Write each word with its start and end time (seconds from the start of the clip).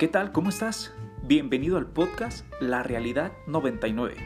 ¿Qué 0.00 0.08
tal? 0.08 0.32
¿Cómo 0.32 0.48
estás? 0.48 0.94
Bienvenido 1.24 1.76
al 1.76 1.86
podcast 1.86 2.46
La 2.58 2.82
Realidad 2.82 3.32
99. 3.46 4.16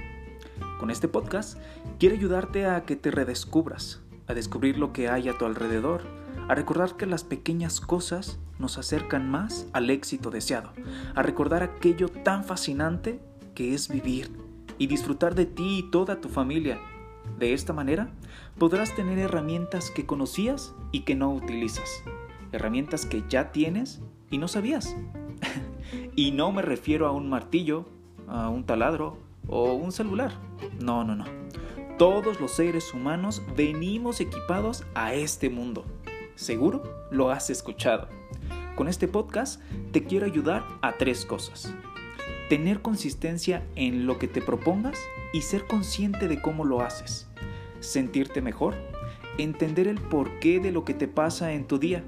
Con 0.78 0.88
este 0.88 1.08
podcast 1.08 1.58
quiero 1.98 2.14
ayudarte 2.14 2.66
a 2.66 2.84
que 2.84 2.94
te 2.94 3.10
redescubras, 3.10 4.00
a 4.28 4.34
descubrir 4.34 4.78
lo 4.78 4.92
que 4.92 5.08
hay 5.08 5.28
a 5.28 5.36
tu 5.36 5.46
alrededor, 5.46 6.02
a 6.46 6.54
recordar 6.54 6.96
que 6.96 7.06
las 7.06 7.24
pequeñas 7.24 7.80
cosas 7.80 8.38
nos 8.60 8.78
acercan 8.78 9.28
más 9.28 9.66
al 9.72 9.90
éxito 9.90 10.30
deseado, 10.30 10.70
a 11.16 11.24
recordar 11.24 11.64
aquello 11.64 12.06
tan 12.08 12.44
fascinante 12.44 13.18
que 13.56 13.74
es 13.74 13.88
vivir 13.88 14.30
y 14.78 14.86
disfrutar 14.86 15.34
de 15.34 15.46
ti 15.46 15.78
y 15.78 15.90
toda 15.90 16.20
tu 16.20 16.28
familia. 16.28 16.78
De 17.36 17.52
esta 17.52 17.72
manera 17.72 18.10
podrás 18.60 18.94
tener 18.94 19.18
herramientas 19.18 19.90
que 19.90 20.06
conocías 20.06 20.72
y 20.92 21.00
que 21.00 21.16
no 21.16 21.34
utilizas, 21.34 22.04
herramientas 22.52 23.06
que 23.06 23.24
ya 23.28 23.50
tienes 23.50 24.00
y 24.30 24.38
no 24.38 24.46
sabías. 24.46 24.94
y 26.16 26.32
no 26.32 26.52
me 26.52 26.62
refiero 26.62 27.06
a 27.06 27.12
un 27.12 27.28
martillo, 27.28 27.86
a 28.28 28.48
un 28.48 28.64
taladro 28.64 29.18
o 29.48 29.74
un 29.74 29.92
celular. 29.92 30.32
No, 30.80 31.04
no, 31.04 31.14
no. 31.14 31.24
Todos 31.98 32.40
los 32.40 32.52
seres 32.52 32.92
humanos 32.92 33.42
venimos 33.56 34.20
equipados 34.20 34.84
a 34.94 35.14
este 35.14 35.48
mundo. 35.48 35.84
Seguro 36.34 36.82
lo 37.10 37.30
has 37.30 37.50
escuchado. 37.50 38.08
Con 38.74 38.88
este 38.88 39.06
podcast 39.06 39.60
te 39.92 40.02
quiero 40.02 40.26
ayudar 40.26 40.64
a 40.82 40.94
tres 40.94 41.24
cosas. 41.24 41.72
Tener 42.48 42.82
consistencia 42.82 43.64
en 43.76 44.06
lo 44.06 44.18
que 44.18 44.26
te 44.26 44.42
propongas 44.42 44.98
y 45.32 45.42
ser 45.42 45.66
consciente 45.66 46.26
de 46.26 46.42
cómo 46.42 46.64
lo 46.64 46.80
haces. 46.80 47.28
Sentirte 47.78 48.42
mejor. 48.42 48.74
Entender 49.38 49.86
el 49.86 50.00
porqué 50.00 50.58
de 50.58 50.72
lo 50.72 50.84
que 50.84 50.94
te 50.94 51.06
pasa 51.06 51.52
en 51.52 51.66
tu 51.66 51.78
día, 51.78 52.04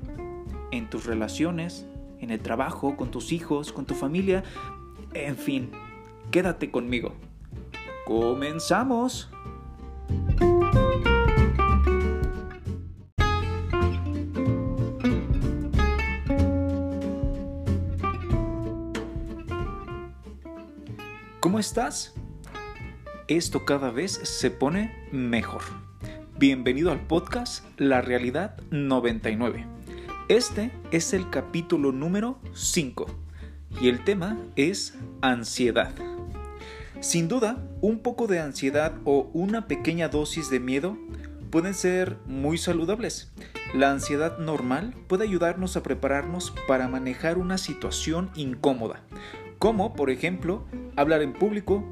en 0.72 0.90
tus 0.90 1.06
relaciones, 1.06 1.86
en 2.26 2.32
el 2.32 2.40
trabajo, 2.40 2.96
con 2.96 3.12
tus 3.12 3.32
hijos, 3.32 3.72
con 3.72 3.86
tu 3.86 3.94
familia. 3.94 4.42
En 5.14 5.36
fin, 5.36 5.70
quédate 6.32 6.72
conmigo. 6.72 7.14
¡Comenzamos! 8.04 9.30
¿Cómo 21.38 21.60
estás? 21.60 22.12
Esto 23.28 23.64
cada 23.64 23.92
vez 23.92 24.12
se 24.12 24.50
pone 24.50 24.92
mejor. 25.12 25.62
Bienvenido 26.38 26.90
al 26.90 27.06
podcast 27.06 27.64
La 27.78 28.00
Realidad 28.00 28.60
99. 28.72 29.75
Este 30.28 30.72
es 30.90 31.12
el 31.12 31.30
capítulo 31.30 31.92
número 31.92 32.40
5 32.52 33.06
y 33.80 33.88
el 33.88 34.02
tema 34.02 34.36
es 34.56 34.98
ansiedad. 35.20 35.92
Sin 36.98 37.28
duda, 37.28 37.64
un 37.80 38.00
poco 38.00 38.26
de 38.26 38.40
ansiedad 38.40 38.94
o 39.04 39.30
una 39.34 39.68
pequeña 39.68 40.08
dosis 40.08 40.50
de 40.50 40.58
miedo 40.58 40.98
pueden 41.50 41.74
ser 41.74 42.16
muy 42.26 42.58
saludables. 42.58 43.30
La 43.72 43.92
ansiedad 43.92 44.38
normal 44.38 44.96
puede 45.06 45.22
ayudarnos 45.22 45.76
a 45.76 45.84
prepararnos 45.84 46.52
para 46.66 46.88
manejar 46.88 47.38
una 47.38 47.56
situación 47.56 48.32
incómoda, 48.34 49.02
como 49.60 49.94
por 49.94 50.10
ejemplo 50.10 50.64
hablar 50.96 51.22
en 51.22 51.34
público, 51.34 51.84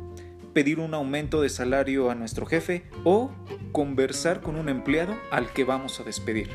pedir 0.53 0.81
un 0.81 0.93
aumento 0.93 1.41
de 1.41 1.51
salario 1.51 2.11
a 2.11 2.17
nuestro 2.17 2.47
jefe 2.47 2.83
o 3.05 3.31
conversar 3.71 4.41
con 4.41 4.57
un 4.57 4.69
empleado 4.69 5.15
al 5.31 5.53
que 5.53 5.63
vamos 5.63 6.01
a 6.01 6.03
despedir. 6.03 6.51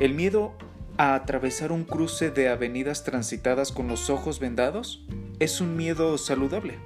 El 0.00 0.12
miedo 0.12 0.54
a 0.96 1.14
atravesar 1.14 1.72
un 1.72 1.84
cruce 1.84 2.30
de 2.30 2.48
avenidas 2.48 3.04
transitadas 3.04 3.72
con 3.72 3.88
los 3.88 4.10
ojos 4.10 4.38
vendados 4.40 5.04
es 5.40 5.60
un 5.60 5.76
miedo 5.76 6.16
saludable, 6.18 6.78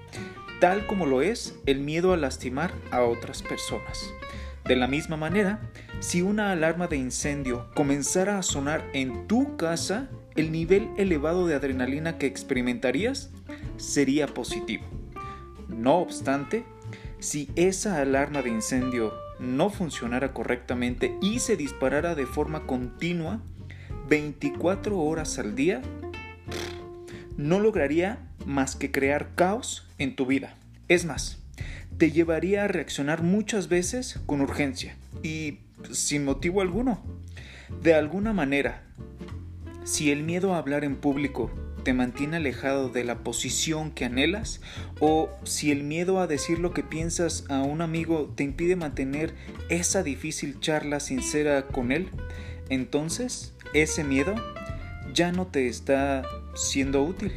tal 0.60 0.86
como 0.86 1.06
lo 1.06 1.22
es 1.22 1.58
el 1.66 1.80
miedo 1.80 2.12
a 2.12 2.16
lastimar 2.16 2.72
a 2.90 3.02
otras 3.02 3.42
personas. 3.42 4.12
De 4.64 4.76
la 4.76 4.86
misma 4.86 5.16
manera, 5.16 5.60
si 6.00 6.22
una 6.22 6.52
alarma 6.52 6.88
de 6.88 6.96
incendio 6.96 7.70
comenzara 7.74 8.38
a 8.38 8.42
sonar 8.42 8.84
en 8.92 9.26
tu 9.26 9.56
casa, 9.56 10.08
el 10.36 10.52
nivel 10.52 10.90
elevado 10.96 11.46
de 11.46 11.54
adrenalina 11.54 12.18
que 12.18 12.26
experimentarías 12.26 13.30
sería 13.76 14.26
positivo. 14.26 14.84
No 15.68 15.96
obstante, 15.96 16.64
si 17.18 17.50
esa 17.56 18.00
alarma 18.00 18.42
de 18.42 18.50
incendio 18.50 19.12
no 19.38 19.70
funcionara 19.70 20.32
correctamente 20.32 21.16
y 21.20 21.38
se 21.38 21.56
disparara 21.56 22.14
de 22.14 22.26
forma 22.26 22.66
continua, 22.66 23.40
24 24.08 24.98
horas 24.98 25.38
al 25.38 25.54
día, 25.54 25.82
no 27.36 27.60
lograría 27.60 28.18
más 28.46 28.76
que 28.76 28.90
crear 28.90 29.34
caos 29.34 29.86
en 29.98 30.16
tu 30.16 30.26
vida. 30.26 30.56
Es 30.88 31.04
más, 31.04 31.38
te 31.98 32.10
llevaría 32.10 32.64
a 32.64 32.68
reaccionar 32.68 33.22
muchas 33.22 33.68
veces 33.68 34.20
con 34.26 34.40
urgencia 34.40 34.96
y 35.22 35.58
sin 35.92 36.24
motivo 36.24 36.62
alguno. 36.62 37.02
De 37.82 37.94
alguna 37.94 38.32
manera, 38.32 38.82
si 39.84 40.10
el 40.10 40.22
miedo 40.22 40.54
a 40.54 40.58
hablar 40.58 40.84
en 40.84 40.96
público 40.96 41.50
te 41.84 41.92
mantiene 41.92 42.38
alejado 42.38 42.88
de 42.88 43.04
la 43.04 43.18
posición 43.18 43.90
que 43.90 44.04
anhelas 44.04 44.60
o 45.00 45.30
si 45.44 45.70
el 45.70 45.84
miedo 45.84 46.20
a 46.20 46.26
decir 46.26 46.58
lo 46.58 46.72
que 46.72 46.82
piensas 46.82 47.44
a 47.48 47.62
un 47.62 47.80
amigo 47.80 48.32
te 48.34 48.44
impide 48.44 48.76
mantener 48.76 49.34
esa 49.68 50.02
difícil 50.02 50.60
charla 50.60 51.00
sincera 51.00 51.66
con 51.66 51.92
él, 51.92 52.10
entonces 52.68 53.54
ese 53.74 54.04
miedo 54.04 54.34
ya 55.12 55.32
no 55.32 55.46
te 55.46 55.68
está 55.68 56.22
siendo 56.54 57.02
útil. 57.02 57.32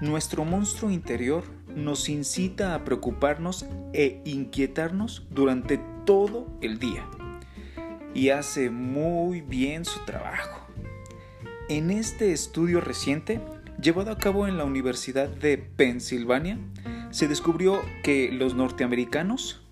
Nuestro 0.00 0.44
monstruo 0.44 0.90
interior 0.90 1.44
nos 1.74 2.08
incita 2.08 2.74
a 2.74 2.84
preocuparnos 2.84 3.66
e 3.92 4.20
inquietarnos 4.24 5.26
durante 5.30 5.80
todo 6.04 6.46
el 6.60 6.78
día 6.78 7.06
y 8.14 8.30
hace 8.30 8.70
muy 8.70 9.40
bien 9.40 9.84
su 9.84 10.04
trabajo. 10.04 10.60
En 11.68 11.90
este 11.90 12.32
estudio 12.32 12.80
reciente, 12.80 13.40
llevado 13.80 14.10
a 14.10 14.18
cabo 14.18 14.46
en 14.46 14.56
la 14.56 14.64
Universidad 14.64 15.28
de 15.28 15.58
Pensilvania, 15.58 16.58
se 17.10 17.28
descubrió 17.28 17.82
que 18.02 18.30
los 18.32 18.54
norteamericanos 18.54 19.62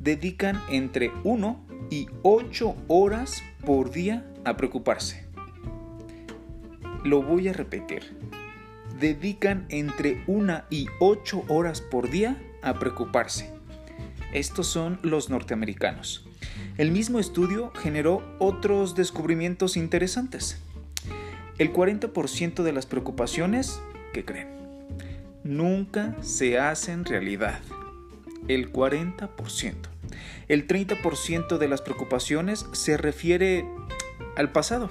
dedican 0.00 0.60
entre 0.68 1.12
1 1.22 1.66
y 1.90 2.08
8 2.22 2.74
horas 2.88 3.42
por 3.64 3.90
día 3.90 4.24
a 4.44 4.56
preocuparse. 4.56 5.24
Lo 7.04 7.22
voy 7.22 7.48
a 7.48 7.52
repetir. 7.52 8.16
Dedican 8.98 9.66
entre 9.68 10.22
1 10.26 10.62
y 10.70 10.86
8 11.00 11.44
horas 11.48 11.80
por 11.80 12.10
día 12.10 12.40
a 12.62 12.74
preocuparse. 12.74 13.52
Estos 14.32 14.66
son 14.66 14.98
los 15.02 15.30
norteamericanos. 15.30 16.26
El 16.78 16.90
mismo 16.90 17.18
estudio 17.18 17.70
generó 17.74 18.22
otros 18.38 18.94
descubrimientos 18.94 19.76
interesantes. 19.76 20.58
El 21.58 21.72
40% 21.72 22.62
de 22.62 22.72
las 22.72 22.86
preocupaciones, 22.86 23.80
¿qué 24.12 24.24
creen? 24.24 24.48
Nunca 25.44 26.16
se 26.22 26.58
hacen 26.58 27.04
realidad. 27.04 27.60
El 28.48 28.72
40%. 28.72 29.91
El 30.48 30.66
30% 30.66 31.58
de 31.58 31.68
las 31.68 31.82
preocupaciones 31.82 32.66
se 32.72 32.96
refiere 32.96 33.64
al 34.36 34.50
pasado 34.52 34.90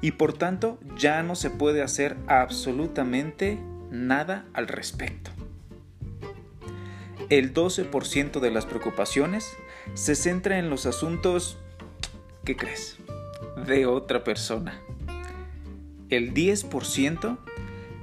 y 0.00 0.12
por 0.12 0.32
tanto 0.32 0.78
ya 0.96 1.22
no 1.22 1.34
se 1.34 1.50
puede 1.50 1.82
hacer 1.82 2.16
absolutamente 2.26 3.58
nada 3.90 4.46
al 4.52 4.68
respecto. 4.68 5.30
El 7.28 7.52
12% 7.54 8.40
de 8.40 8.50
las 8.50 8.66
preocupaciones 8.66 9.56
se 9.94 10.14
centra 10.14 10.58
en 10.58 10.70
los 10.70 10.86
asuntos, 10.86 11.58
¿qué 12.44 12.56
crees?, 12.56 12.98
de 13.66 13.86
otra 13.86 14.22
persona. 14.22 14.80
El 16.08 16.34
10% 16.34 17.38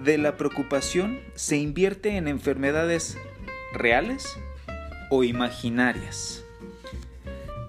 de 0.04 0.18
la 0.18 0.36
preocupación 0.36 1.22
se 1.36 1.56
invierte 1.56 2.18
en 2.18 2.28
enfermedades 2.28 3.18
reales 3.74 4.38
o 5.10 5.24
imaginarias 5.24 6.43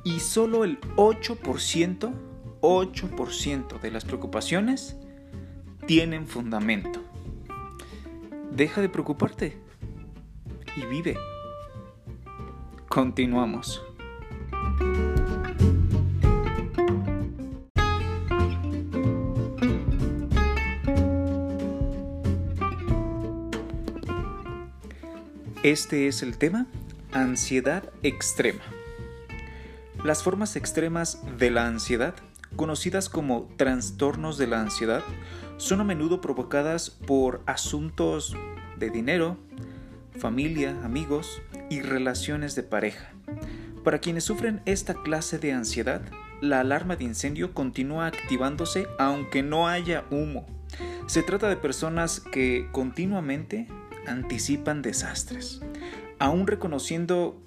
y 0.05 0.21
solo 0.21 0.65
el 0.65 0.81
8%, 0.97 2.13
8% 2.61 3.81
de 3.81 3.91
las 3.91 4.05
preocupaciones 4.05 4.97
tienen 5.87 6.27
fundamento. 6.27 7.03
Deja 8.53 8.81
de 8.81 8.89
preocuparte 8.89 9.59
y 10.77 10.87
vive. 10.87 11.17
Continuamos. 12.89 13.83
Este 25.63 26.09
es 26.09 26.23
el 26.23 26.37
tema 26.37 26.67
ansiedad 27.11 27.91
extrema. 28.03 28.74
Las 30.05 30.23
formas 30.23 30.55
extremas 30.55 31.19
de 31.39 31.51
la 31.51 31.67
ansiedad 31.67 32.15
conocidas 32.57 33.09
como 33.09 33.49
trastornos 33.57 34.39
de 34.39 34.47
la 34.47 34.61
ansiedad, 34.61 35.03
son 35.57 35.81
a 35.81 35.85
menudo 35.85 36.21
provocadas 36.21 36.91
por 36.91 37.43
asuntos 37.47 38.37
de 38.79 38.91
dinero, 38.91 39.37
familia, 40.19 40.77
amigos 40.85 41.43
y 41.71 41.83
relaciones 41.83 42.55
de 42.55 42.63
pareja. 42.63 43.13
Para 43.83 43.99
quienes 43.99 44.25
sufren 44.25 44.63
esta 44.65 44.95
clase 44.95 45.39
de 45.39 45.53
ansiedad, 45.53 46.03
la 46.41 46.61
alarma 46.61 46.97
de 46.97 47.05
incendio 47.05 47.55
continúa 47.55 48.07
activándose 48.07 48.87
aunque 48.99 49.43
no 49.43 49.69
haya 49.69 50.05
humo. 50.11 50.47
Se 51.07 51.23
trata 51.23 51.49
de 51.49 51.57
personas 51.57 52.21
que 52.21 52.69
continuamente 52.73 53.69
anticipan 54.07 54.83
desastres, 54.83 55.61
aún 56.19 56.47
reconociendo 56.47 57.41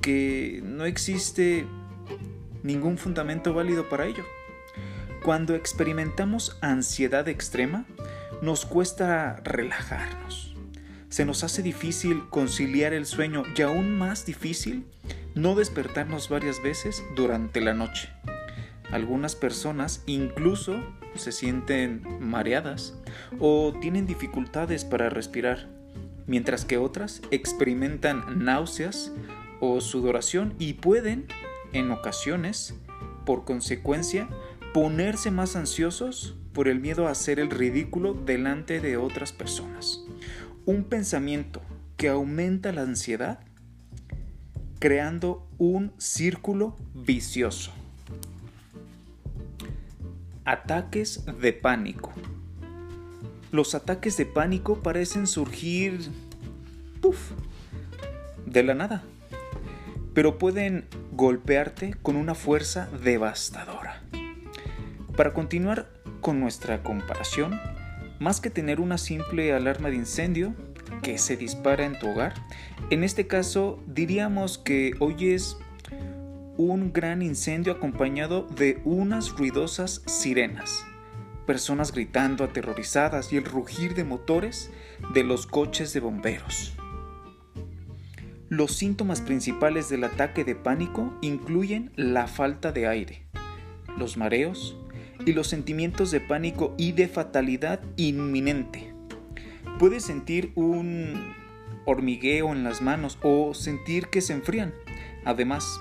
que 0.00 0.60
no 0.64 0.84
existe 0.84 1.66
ningún 2.64 2.98
fundamento 2.98 3.54
válido 3.54 3.88
para 3.88 4.06
ello. 4.06 4.24
Cuando 5.22 5.54
experimentamos 5.54 6.58
ansiedad 6.60 7.28
extrema, 7.28 7.86
nos 8.42 8.66
cuesta 8.66 9.36
relajarnos. 9.44 10.56
Se 11.08 11.24
nos 11.24 11.44
hace 11.44 11.62
difícil 11.62 12.24
conciliar 12.28 12.92
el 12.92 13.06
sueño 13.06 13.44
y 13.56 13.62
aún 13.62 13.96
más 13.96 14.26
difícil 14.26 14.84
no 15.36 15.54
despertarnos 15.54 16.28
varias 16.28 16.60
veces 16.62 17.04
durante 17.14 17.60
la 17.60 17.74
noche. 17.74 18.08
Algunas 18.90 19.36
personas 19.36 20.02
incluso 20.06 20.76
se 21.14 21.32
sienten 21.32 22.02
mareadas 22.20 22.98
o 23.38 23.72
tienen 23.80 24.06
dificultades 24.06 24.84
para 24.84 25.10
respirar, 25.10 25.68
mientras 26.26 26.64
que 26.64 26.78
otras 26.78 27.22
experimentan 27.30 28.44
náuseas 28.44 29.12
o 29.60 29.80
sudoración 29.80 30.54
y 30.58 30.74
pueden, 30.74 31.26
en 31.74 31.90
ocasiones, 31.90 32.74
por 33.26 33.44
consecuencia, 33.44 34.28
ponerse 34.72 35.30
más 35.30 35.56
ansiosos 35.56 36.36
por 36.52 36.68
el 36.68 36.80
miedo 36.80 37.06
a 37.06 37.10
hacer 37.10 37.40
el 37.40 37.50
ridículo 37.50 38.14
delante 38.14 38.80
de 38.80 38.96
otras 38.96 39.32
personas. 39.32 40.04
Un 40.64 40.84
pensamiento 40.84 41.60
que 41.96 42.08
aumenta 42.08 42.72
la 42.72 42.82
ansiedad 42.82 43.40
creando 44.78 45.46
un 45.58 45.92
círculo 45.98 46.76
vicioso. 46.94 47.72
Ataques 50.44 51.24
de 51.40 51.52
pánico. 51.52 52.12
Los 53.50 53.74
ataques 53.74 54.16
de 54.16 54.26
pánico 54.26 54.82
parecen 54.82 55.26
surgir 55.26 56.10
de 58.46 58.62
la 58.62 58.74
nada, 58.74 59.02
pero 60.14 60.38
pueden 60.38 60.86
golpearte 61.12 61.94
con 62.02 62.16
una 62.16 62.34
fuerza 62.34 62.88
devastadora. 63.02 64.02
Para 65.16 65.32
continuar 65.34 65.90
con 66.20 66.40
nuestra 66.40 66.82
comparación, 66.82 67.60
más 68.20 68.40
que 68.40 68.50
tener 68.50 68.80
una 68.80 68.96
simple 68.96 69.52
alarma 69.52 69.90
de 69.90 69.96
incendio 69.96 70.54
que 71.02 71.18
se 71.18 71.36
dispara 71.36 71.84
en 71.84 71.98
tu 71.98 72.08
hogar, 72.08 72.34
en 72.90 73.04
este 73.04 73.26
caso 73.26 73.82
diríamos 73.86 74.58
que 74.58 74.94
oyes 75.00 75.58
un 76.56 76.92
gran 76.92 77.20
incendio 77.20 77.72
acompañado 77.72 78.42
de 78.42 78.80
unas 78.84 79.30
ruidosas 79.30 80.02
sirenas, 80.06 80.84
personas 81.46 81.92
gritando 81.92 82.44
aterrorizadas 82.44 83.32
y 83.32 83.36
el 83.36 83.44
rugir 83.44 83.94
de 83.94 84.04
motores 84.04 84.70
de 85.12 85.24
los 85.24 85.46
coches 85.46 85.92
de 85.92 86.00
bomberos. 86.00 86.74
Los 88.56 88.76
síntomas 88.76 89.20
principales 89.20 89.88
del 89.88 90.04
ataque 90.04 90.44
de 90.44 90.54
pánico 90.54 91.12
incluyen 91.22 91.90
la 91.96 92.28
falta 92.28 92.70
de 92.70 92.86
aire, 92.86 93.26
los 93.98 94.16
mareos, 94.16 94.76
y 95.26 95.32
los 95.32 95.48
sentimientos 95.48 96.12
de 96.12 96.20
pánico 96.20 96.72
y 96.78 96.92
de 96.92 97.08
fatalidad 97.08 97.80
inminente. 97.96 98.94
Puedes 99.80 100.04
sentir 100.04 100.52
un 100.54 101.34
hormigueo 101.84 102.52
en 102.52 102.62
las 102.62 102.80
manos 102.80 103.18
o 103.24 103.54
sentir 103.54 104.06
que 104.06 104.20
se 104.20 104.34
enfrían. 104.34 104.72
Además, 105.24 105.80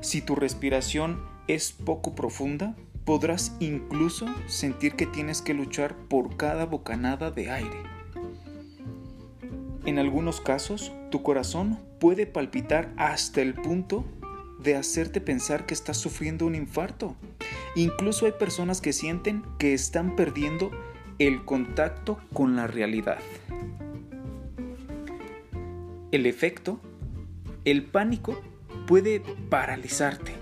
si 0.00 0.22
tu 0.22 0.34
respiración 0.34 1.20
es 1.46 1.72
poco 1.72 2.14
profunda, 2.14 2.74
podrás 3.04 3.54
incluso 3.60 4.24
sentir 4.46 4.94
que 4.94 5.04
tienes 5.04 5.42
que 5.42 5.52
luchar 5.52 5.94
por 6.08 6.38
cada 6.38 6.64
bocanada 6.64 7.30
de 7.30 7.50
aire. 7.50 7.82
En 9.84 9.98
algunos 9.98 10.40
casos, 10.40 10.90
tu 11.10 11.22
corazón 11.22 11.78
puede 12.04 12.26
palpitar 12.26 12.92
hasta 12.98 13.40
el 13.40 13.54
punto 13.54 14.04
de 14.58 14.76
hacerte 14.76 15.22
pensar 15.22 15.64
que 15.64 15.72
estás 15.72 15.96
sufriendo 15.96 16.44
un 16.44 16.54
infarto. 16.54 17.16
Incluso 17.76 18.26
hay 18.26 18.32
personas 18.32 18.82
que 18.82 18.92
sienten 18.92 19.42
que 19.58 19.72
están 19.72 20.14
perdiendo 20.14 20.70
el 21.18 21.46
contacto 21.46 22.20
con 22.34 22.56
la 22.56 22.66
realidad. 22.66 23.20
El 26.12 26.26
efecto, 26.26 26.78
el 27.64 27.84
pánico 27.84 28.38
puede 28.86 29.22
paralizarte, 29.48 30.32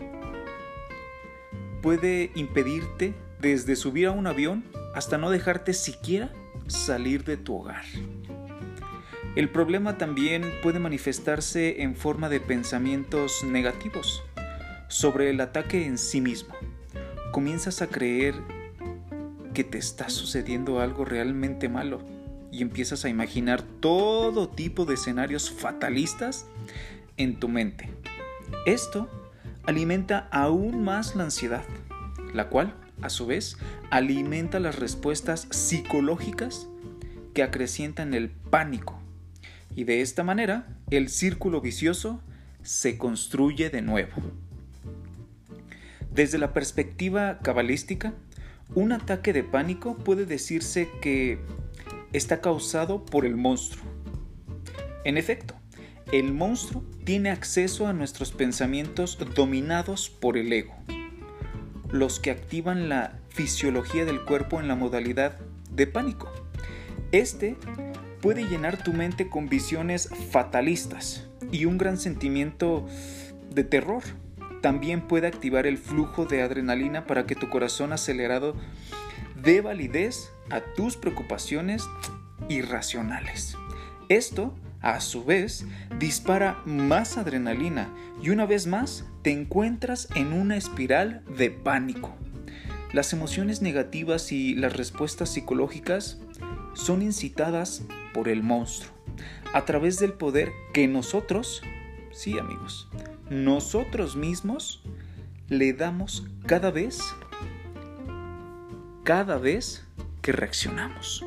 puede 1.80 2.32
impedirte 2.34 3.14
desde 3.38 3.76
subir 3.76 4.08
a 4.08 4.10
un 4.10 4.26
avión 4.26 4.64
hasta 4.96 5.16
no 5.16 5.30
dejarte 5.30 5.74
siquiera 5.74 6.32
salir 6.66 7.22
de 7.22 7.36
tu 7.36 7.54
hogar. 7.54 7.84
El 9.34 9.49
problema 9.49 9.96
también 9.96 10.52
puede 10.62 10.79
manifestarse 10.79 11.81
en 11.82 11.96
forma 11.96 12.29
de 12.29 12.38
pensamientos 12.38 13.43
negativos 13.44 14.23
sobre 14.88 15.31
el 15.31 15.40
ataque 15.40 15.87
en 15.87 15.96
sí 15.96 16.20
mismo. 16.20 16.55
Comienzas 17.31 17.81
a 17.81 17.87
creer 17.87 18.34
que 19.55 19.64
te 19.64 19.79
está 19.79 20.11
sucediendo 20.11 20.81
algo 20.81 21.06
realmente 21.06 21.70
malo 21.70 22.02
y 22.50 22.61
empiezas 22.61 23.06
a 23.06 23.08
imaginar 23.08 23.62
todo 23.62 24.50
tipo 24.50 24.84
de 24.84 24.94
escenarios 24.94 25.50
fatalistas 25.50 26.44
en 27.17 27.40
tu 27.40 27.49
mente. 27.49 27.88
Esto 28.67 29.08
alimenta 29.64 30.29
aún 30.31 30.84
más 30.84 31.17
la 31.17 31.25
ansiedad, 31.25 31.64
la 32.34 32.50
cual, 32.50 32.75
a 33.00 33.08
su 33.08 33.25
vez, 33.25 33.56
alimenta 33.88 34.61
las 34.61 34.79
respuestas 34.79 35.49
psicológicas 35.49 36.69
que 37.32 37.43
acrecientan 37.43 38.12
el 38.12 38.29
pánico 38.29 39.01
y 39.74 39.84
de 39.84 40.00
esta 40.00 40.22
manera 40.22 40.66
el 40.90 41.08
círculo 41.08 41.60
vicioso 41.60 42.20
se 42.62 42.98
construye 42.98 43.70
de 43.70 43.82
nuevo. 43.82 44.12
Desde 46.12 46.38
la 46.38 46.52
perspectiva 46.52 47.38
cabalística, 47.38 48.12
un 48.74 48.93
ataque 48.93 49.32
de 49.32 49.44
pánico 49.44 49.96
puede 49.96 50.26
decirse 50.26 50.88
que 51.00 51.38
está 52.12 52.41
causado 52.41 53.05
por 53.05 53.24
el 53.24 53.36
monstruo. 53.36 53.84
En 55.05 55.17
efecto, 55.17 55.55
el 56.12 56.32
monstruo 56.32 56.84
tiene 57.05 57.31
acceso 57.31 57.86
a 57.86 57.93
nuestros 57.93 58.32
pensamientos 58.32 59.19
dominados 59.34 60.10
por 60.10 60.36
el 60.36 60.52
ego, 60.52 60.74
los 61.91 62.20
que 62.20 62.31
activan 62.31 62.88
la 62.88 63.19
fisiología 63.31 64.05
del 64.05 64.22
cuerpo 64.22 64.60
en 64.60 64.69
la 64.69 64.76
modalidad 64.76 65.38
de 65.70 65.86
pánico. 65.86 66.31
Este 67.12 67.56
puede 68.22 68.44
llenar 68.44 68.82
tu 68.82 68.94
mente 68.94 69.29
con 69.29 69.48
visiones 69.48 70.08
fatalistas 70.31 71.26
y 71.50 71.67
un 71.67 71.76
gran 71.76 71.98
sentimiento 71.98 72.86
de 73.50 73.64
terror. 73.64 74.05
También 74.62 75.08
puede 75.08 75.26
activar 75.26 75.67
el 75.67 75.76
flujo 75.76 76.24
de 76.24 76.41
adrenalina 76.41 77.05
para 77.05 77.26
que 77.26 77.34
tu 77.34 77.50
corazón 77.50 77.93
acelerado 77.93 78.55
dé 79.43 79.60
validez 79.60 80.31
a 80.50 80.60
tus 80.60 80.96
preocupaciones 80.96 81.84
irracionales. 82.48 83.56
Esto, 84.08 84.55
a 84.81 85.00
su 85.00 85.24
vez, 85.24 85.67
dispara 85.98 86.62
más 86.64 87.19
adrenalina 87.19 87.88
y 88.22 88.31
una 88.31 88.46
vez 88.46 88.69
más 88.69 89.05
te 89.22 89.32
encuentras 89.32 90.08
en 90.14 90.32
una 90.32 90.56
espiral 90.56 91.24
de 91.36 91.50
pánico. 91.50 92.14
Las 92.93 93.12
emociones 93.12 93.62
negativas 93.62 94.31
y 94.31 94.55
las 94.55 94.76
respuestas 94.76 95.31
psicológicas 95.31 96.20
son 96.74 97.02
incitadas 97.02 97.82
por 98.14 98.29
el 98.29 98.43
monstruo 98.43 98.93
a 99.52 99.64
través 99.64 99.98
del 99.98 100.12
poder 100.14 100.52
que 100.72 100.88
nosotros, 100.88 101.62
sí 102.10 102.38
amigos, 102.38 102.88
nosotros 103.31 104.17
mismos 104.17 104.82
le 105.48 105.72
damos 105.72 106.26
cada 106.46 106.70
vez, 106.70 107.00
cada 109.05 109.36
vez 109.38 109.86
que 110.22 110.32
reaccionamos. 110.32 111.24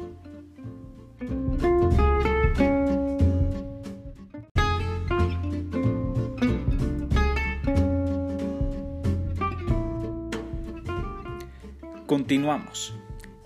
Continuamos. 12.08 12.94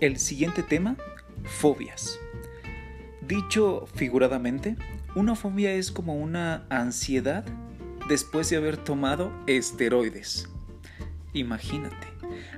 El 0.00 0.18
siguiente 0.18 0.62
tema 0.62 0.96
Fobias. 1.44 2.18
Dicho 3.20 3.86
figuradamente, 3.94 4.76
una 5.14 5.34
fobia 5.34 5.72
es 5.72 5.90
como 5.90 6.16
una 6.16 6.66
ansiedad 6.68 7.44
después 8.08 8.50
de 8.50 8.56
haber 8.56 8.76
tomado 8.76 9.32
esteroides. 9.46 10.48
Imagínate, 11.32 12.10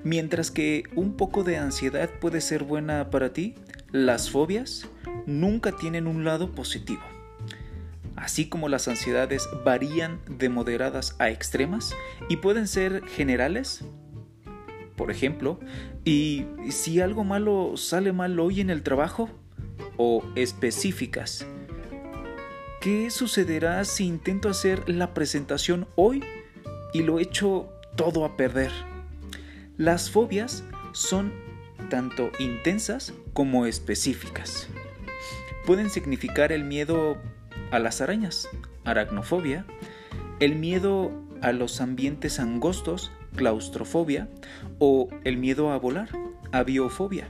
Mientras 0.05 0.51
que 0.51 0.85
un 0.95 1.17
poco 1.17 1.45
de 1.45 1.57
ansiedad 1.57 2.11
puede 2.21 2.41
ser 2.41 2.65
buena 2.65 3.11
para 3.11 3.33
ti, 3.33 3.55
las 3.93 4.31
fobias 4.31 4.89
nunca 5.27 5.73
tienen 5.73 6.07
un 6.07 6.25
lado 6.25 6.55
positivo. 6.55 7.03
Así 8.17 8.49
como 8.49 8.69
las 8.69 8.89
ansiedades 8.89 9.49
varían 9.65 10.21
de 10.29 10.49
moderadas 10.49 11.17
a 11.19 11.31
extremas 11.31 11.95
y 12.29 12.37
pueden 12.37 12.69
ser 12.69 13.03
generales, 13.07 13.85
por 14.97 15.11
ejemplo, 15.11 15.59
y 16.05 16.47
si 16.71 17.01
algo 17.01 17.25
malo 17.25 17.77
sale 17.77 18.13
mal 18.13 18.39
hoy 18.41 18.61
en 18.61 18.71
el 18.71 18.83
trabajo, 18.83 19.29
o 19.97 20.23
específicas. 20.35 21.47
¿Qué 22.81 23.11
sucederá 23.11 23.85
si 23.85 24.07
intento 24.07 24.49
hacer 24.49 24.89
la 24.89 25.15
presentación 25.15 25.87
hoy 25.95 26.25
y 26.93 27.03
lo 27.03 27.21
echo 27.21 27.69
todo 27.97 28.25
a 28.25 28.37
perder? 28.37 28.73
Las 29.77 30.11
fobias 30.11 30.65
son 30.93 31.33
tanto 31.91 32.31
intensas 32.39 33.15
como 33.33 33.67
específicas. 33.67 34.69
Pueden 35.67 35.91
significar 35.91 36.51
el 36.51 36.65
miedo 36.65 37.17
a 37.71 37.79
las 37.79 38.01
arañas, 38.01 38.49
aracnofobia, 38.85 39.65
el 40.41 40.57
miedo 40.57 41.13
a 41.41 41.53
los 41.53 41.81
ambientes 41.81 42.41
angostos, 42.41 43.13
claustrofobia, 43.37 44.29
o 44.79 45.09
el 45.25 45.37
miedo 45.37 45.71
a 45.71 45.79
volar, 45.79 46.09
aviofobia. 46.53 47.29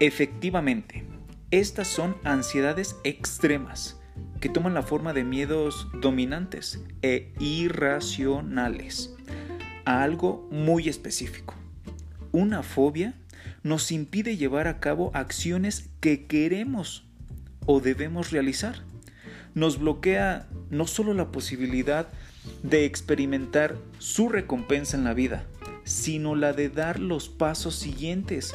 Efectivamente, 0.00 1.04
estas 1.50 1.88
son 1.88 2.16
ansiedades 2.24 2.96
extremas 3.04 4.00
que 4.40 4.48
toman 4.48 4.74
la 4.74 4.82
forma 4.82 5.12
de 5.12 5.24
miedos 5.24 5.88
dominantes 6.00 6.82
e 7.02 7.32
irracionales 7.40 9.14
a 9.84 10.02
algo 10.02 10.46
muy 10.50 10.88
específico. 10.88 11.54
Una 12.32 12.62
fobia 12.62 13.14
nos 13.62 13.90
impide 13.92 14.36
llevar 14.36 14.68
a 14.68 14.80
cabo 14.80 15.10
acciones 15.14 15.88
que 16.00 16.26
queremos 16.26 17.06
o 17.64 17.80
debemos 17.80 18.30
realizar. 18.30 18.85
Nos 19.56 19.78
bloquea 19.78 20.50
no 20.68 20.86
solo 20.86 21.14
la 21.14 21.32
posibilidad 21.32 22.08
de 22.62 22.84
experimentar 22.84 23.78
su 23.98 24.28
recompensa 24.28 24.98
en 24.98 25.04
la 25.04 25.14
vida, 25.14 25.46
sino 25.82 26.34
la 26.34 26.52
de 26.52 26.68
dar 26.68 27.00
los 27.00 27.30
pasos 27.30 27.74
siguientes, 27.74 28.54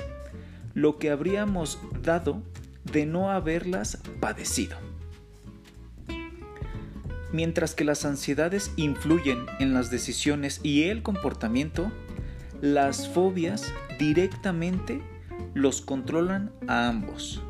lo 0.75 0.99
que 0.99 1.09
habríamos 1.09 1.79
dado 2.03 2.43
de 2.83 3.07
no 3.07 3.31
haberlas 3.31 3.97
padecido. 4.19 4.77
Mientras 7.33 7.73
que 7.73 7.83
las 7.83 8.05
ansiedades 8.05 8.71
influyen 8.75 9.47
en 9.59 9.73
las 9.73 9.89
decisiones 9.89 10.59
y 10.61 10.83
el 10.83 11.01
comportamiento, 11.01 11.91
las 12.61 13.07
fobias 13.07 13.73
directamente 13.97 15.01
los 15.55 15.81
controlan 15.81 16.51
a 16.67 16.89
ambos. 16.89 17.41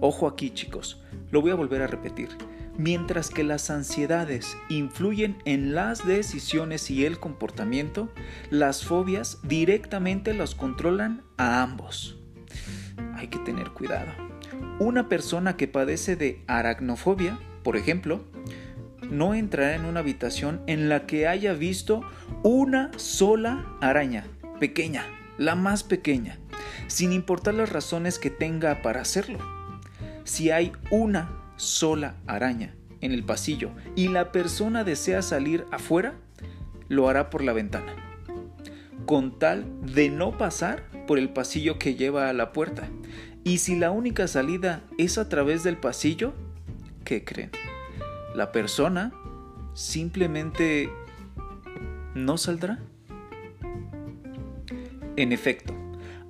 Ojo 0.00 0.26
aquí 0.26 0.48
chicos, 0.48 1.02
lo 1.30 1.42
voy 1.42 1.50
a 1.50 1.54
volver 1.54 1.82
a 1.82 1.86
repetir. 1.86 2.30
Mientras 2.78 3.30
que 3.30 3.42
las 3.42 3.70
ansiedades 3.70 4.56
influyen 4.68 5.36
en 5.44 5.74
las 5.74 6.06
decisiones 6.06 6.92
y 6.92 7.04
el 7.04 7.18
comportamiento, 7.18 8.08
las 8.50 8.84
fobias 8.84 9.40
directamente 9.42 10.32
los 10.32 10.54
controlan 10.54 11.24
a 11.38 11.60
ambos. 11.64 12.20
Hay 13.16 13.26
que 13.26 13.40
tener 13.40 13.70
cuidado. 13.70 14.12
Una 14.78 15.08
persona 15.08 15.56
que 15.56 15.66
padece 15.66 16.14
de 16.14 16.44
aracnofobia, 16.46 17.40
por 17.64 17.76
ejemplo, 17.76 18.24
no 19.10 19.34
entrará 19.34 19.74
en 19.74 19.84
una 19.84 19.98
habitación 19.98 20.62
en 20.68 20.88
la 20.88 21.04
que 21.04 21.26
haya 21.26 21.54
visto 21.54 22.02
una 22.44 22.92
sola 22.96 23.66
araña, 23.80 24.24
pequeña, 24.60 25.04
la 25.36 25.56
más 25.56 25.82
pequeña, 25.82 26.38
sin 26.86 27.12
importar 27.12 27.54
las 27.54 27.72
razones 27.72 28.20
que 28.20 28.30
tenga 28.30 28.82
para 28.82 29.00
hacerlo. 29.00 29.40
Si 30.22 30.52
hay 30.52 30.70
una 30.92 31.47
sola 31.58 32.14
araña 32.26 32.74
en 33.02 33.12
el 33.12 33.22
pasillo 33.22 33.72
y 33.94 34.08
la 34.08 34.32
persona 34.32 34.82
desea 34.82 35.20
salir 35.20 35.66
afuera, 35.70 36.14
lo 36.88 37.10
hará 37.10 37.28
por 37.28 37.44
la 37.44 37.52
ventana, 37.52 37.94
con 39.04 39.38
tal 39.38 39.66
de 39.82 40.08
no 40.08 40.38
pasar 40.38 40.82
por 41.06 41.18
el 41.18 41.28
pasillo 41.28 41.78
que 41.78 41.94
lleva 41.94 42.30
a 42.30 42.32
la 42.32 42.54
puerta. 42.54 42.88
Y 43.44 43.58
si 43.58 43.76
la 43.76 43.90
única 43.90 44.26
salida 44.26 44.82
es 44.96 45.18
a 45.18 45.28
través 45.28 45.62
del 45.62 45.76
pasillo, 45.76 46.32
¿qué 47.04 47.24
creen? 47.24 47.50
la 48.34 48.52
persona 48.52 49.12
simplemente 49.74 50.90
no 52.14 52.38
saldrá. 52.38 52.78
En 55.16 55.32
efecto, 55.32 55.74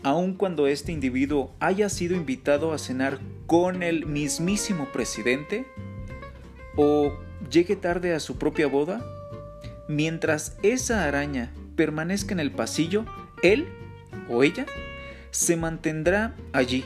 aun 0.02 0.32
cuando 0.34 0.66
este 0.66 0.92
individuo 0.92 1.54
haya 1.60 1.90
sido 1.90 2.16
invitado 2.16 2.72
a 2.72 2.78
cenar 2.78 3.18
con 3.48 3.82
el 3.82 4.04
mismísimo 4.04 4.92
presidente 4.92 5.66
o 6.76 7.18
llegue 7.50 7.76
tarde 7.76 8.14
a 8.14 8.20
su 8.20 8.36
propia 8.36 8.66
boda, 8.66 9.02
mientras 9.88 10.58
esa 10.62 11.04
araña 11.04 11.50
permanezca 11.74 12.34
en 12.34 12.40
el 12.40 12.52
pasillo, 12.52 13.06
él 13.42 13.66
o 14.28 14.42
ella 14.42 14.66
se 15.30 15.56
mantendrá 15.56 16.36
allí, 16.52 16.84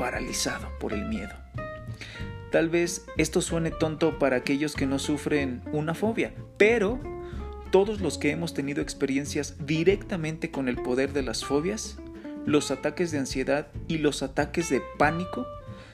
paralizado 0.00 0.68
por 0.80 0.92
el 0.92 1.06
miedo. 1.06 1.34
Tal 2.50 2.68
vez 2.70 3.06
esto 3.16 3.40
suene 3.40 3.70
tonto 3.70 4.18
para 4.18 4.36
aquellos 4.36 4.74
que 4.74 4.86
no 4.86 4.98
sufren 4.98 5.62
una 5.70 5.94
fobia, 5.94 6.34
pero 6.56 6.98
todos 7.70 8.00
los 8.00 8.18
que 8.18 8.32
hemos 8.32 8.52
tenido 8.52 8.82
experiencias 8.82 9.64
directamente 9.64 10.50
con 10.50 10.68
el 10.68 10.76
poder 10.76 11.12
de 11.12 11.22
las 11.22 11.44
fobias, 11.44 11.98
los 12.46 12.72
ataques 12.72 13.12
de 13.12 13.18
ansiedad 13.18 13.68
y 13.86 13.98
los 13.98 14.24
ataques 14.24 14.70
de 14.70 14.82
pánico, 14.98 15.46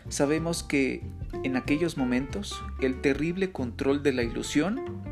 sabemos 0.08 0.62
que 0.62 1.02
en 1.42 1.56
aquellos 1.56 1.96
momentos 1.96 2.62
el 2.80 3.00
terrible 3.00 3.52
control 3.52 4.02
de 4.02 4.12
la 4.12 4.23
ilusión 4.23 5.02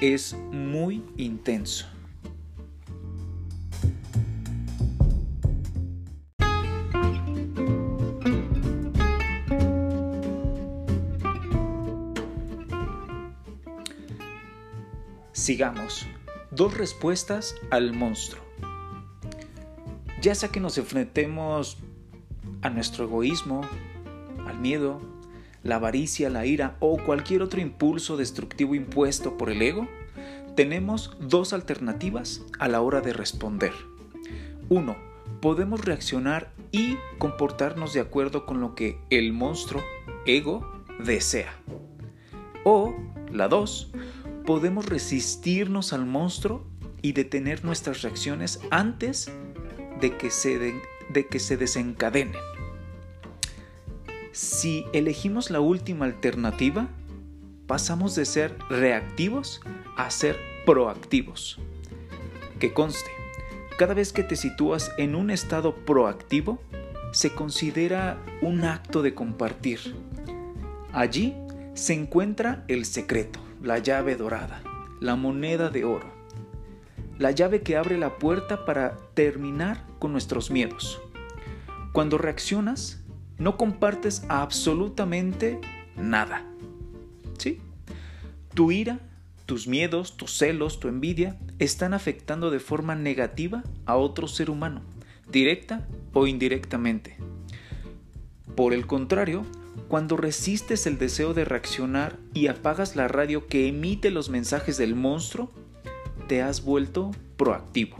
es 0.00 0.36
muy 0.52 1.02
intenso. 1.16 1.86
Sigamos. 15.46 16.06
Dos 16.50 16.76
respuestas 16.76 17.54
al 17.70 17.92
monstruo. 17.92 18.42
Ya 20.20 20.34
sea 20.34 20.48
que 20.48 20.58
nos 20.58 20.76
enfrentemos 20.76 21.78
a 22.66 22.70
nuestro 22.70 23.04
egoísmo, 23.04 23.62
al 24.46 24.58
miedo, 24.58 25.00
la 25.62 25.76
avaricia, 25.76 26.30
la 26.30 26.46
ira 26.46 26.76
o 26.80 26.98
cualquier 26.98 27.42
otro 27.42 27.60
impulso 27.60 28.16
destructivo 28.16 28.74
impuesto 28.74 29.36
por 29.36 29.50
el 29.50 29.62
ego, 29.62 29.88
tenemos 30.54 31.16
dos 31.20 31.52
alternativas 31.52 32.42
a 32.58 32.68
la 32.68 32.80
hora 32.80 33.00
de 33.00 33.12
responder. 33.12 33.72
Uno, 34.68 34.96
podemos 35.40 35.84
reaccionar 35.84 36.52
y 36.72 36.96
comportarnos 37.18 37.92
de 37.92 38.00
acuerdo 38.00 38.46
con 38.46 38.60
lo 38.60 38.74
que 38.74 38.98
el 39.10 39.32
monstruo, 39.32 39.82
ego, 40.26 40.84
desea. 41.04 41.54
O, 42.64 42.96
la 43.30 43.48
dos, 43.48 43.92
podemos 44.44 44.86
resistirnos 44.86 45.92
al 45.92 46.06
monstruo 46.06 46.66
y 47.02 47.12
detener 47.12 47.64
nuestras 47.64 48.02
reacciones 48.02 48.60
antes 48.70 49.30
de 50.00 50.16
que 50.16 50.30
se, 50.30 50.58
de, 50.58 51.26
que 51.26 51.38
se 51.38 51.56
desencadenen. 51.56 52.40
Si 54.36 54.84
elegimos 54.92 55.48
la 55.48 55.60
última 55.60 56.04
alternativa, 56.04 56.88
pasamos 57.66 58.14
de 58.14 58.26
ser 58.26 58.54
reactivos 58.68 59.62
a 59.96 60.10
ser 60.10 60.36
proactivos. 60.66 61.58
Que 62.60 62.74
conste, 62.74 63.10
cada 63.78 63.94
vez 63.94 64.12
que 64.12 64.22
te 64.22 64.36
sitúas 64.36 64.92
en 64.98 65.14
un 65.14 65.30
estado 65.30 65.74
proactivo, 65.74 66.60
se 67.12 67.34
considera 67.34 68.22
un 68.42 68.64
acto 68.64 69.00
de 69.00 69.14
compartir. 69.14 69.96
Allí 70.92 71.34
se 71.72 71.94
encuentra 71.94 72.62
el 72.68 72.84
secreto 72.84 73.40
la 73.62 73.78
llave 73.78 74.16
dorada, 74.16 74.60
la 75.00 75.16
moneda 75.16 75.70
de 75.70 75.86
oro, 75.86 76.12
la 77.18 77.30
llave 77.30 77.62
que 77.62 77.78
abre 77.78 77.96
la 77.96 78.18
puerta 78.18 78.66
para 78.66 78.98
terminar 79.14 79.86
con 79.98 80.12
nuestros 80.12 80.50
miedos. 80.50 81.00
Cuando 81.92 82.18
reaccionas, 82.18 83.02
no 83.38 83.56
compartes 83.56 84.24
absolutamente 84.28 85.60
nada. 85.96 86.44
¿Sí? 87.38 87.60
Tu 88.54 88.72
ira, 88.72 88.98
tus 89.44 89.66
miedos, 89.66 90.16
tus 90.16 90.36
celos, 90.36 90.80
tu 90.80 90.88
envidia 90.88 91.38
están 91.58 91.94
afectando 91.94 92.50
de 92.50 92.60
forma 92.60 92.94
negativa 92.94 93.62
a 93.84 93.96
otro 93.96 94.28
ser 94.28 94.50
humano, 94.50 94.82
directa 95.30 95.86
o 96.12 96.26
indirectamente. 96.26 97.16
Por 98.54 98.72
el 98.72 98.86
contrario, 98.86 99.44
cuando 99.88 100.16
resistes 100.16 100.86
el 100.86 100.98
deseo 100.98 101.34
de 101.34 101.44
reaccionar 101.44 102.16
y 102.34 102.48
apagas 102.48 102.96
la 102.96 103.06
radio 103.06 103.46
que 103.46 103.68
emite 103.68 104.10
los 104.10 104.30
mensajes 104.30 104.78
del 104.78 104.94
monstruo, 104.94 105.50
te 106.26 106.42
has 106.42 106.64
vuelto 106.64 107.12
proactivo. 107.36 107.98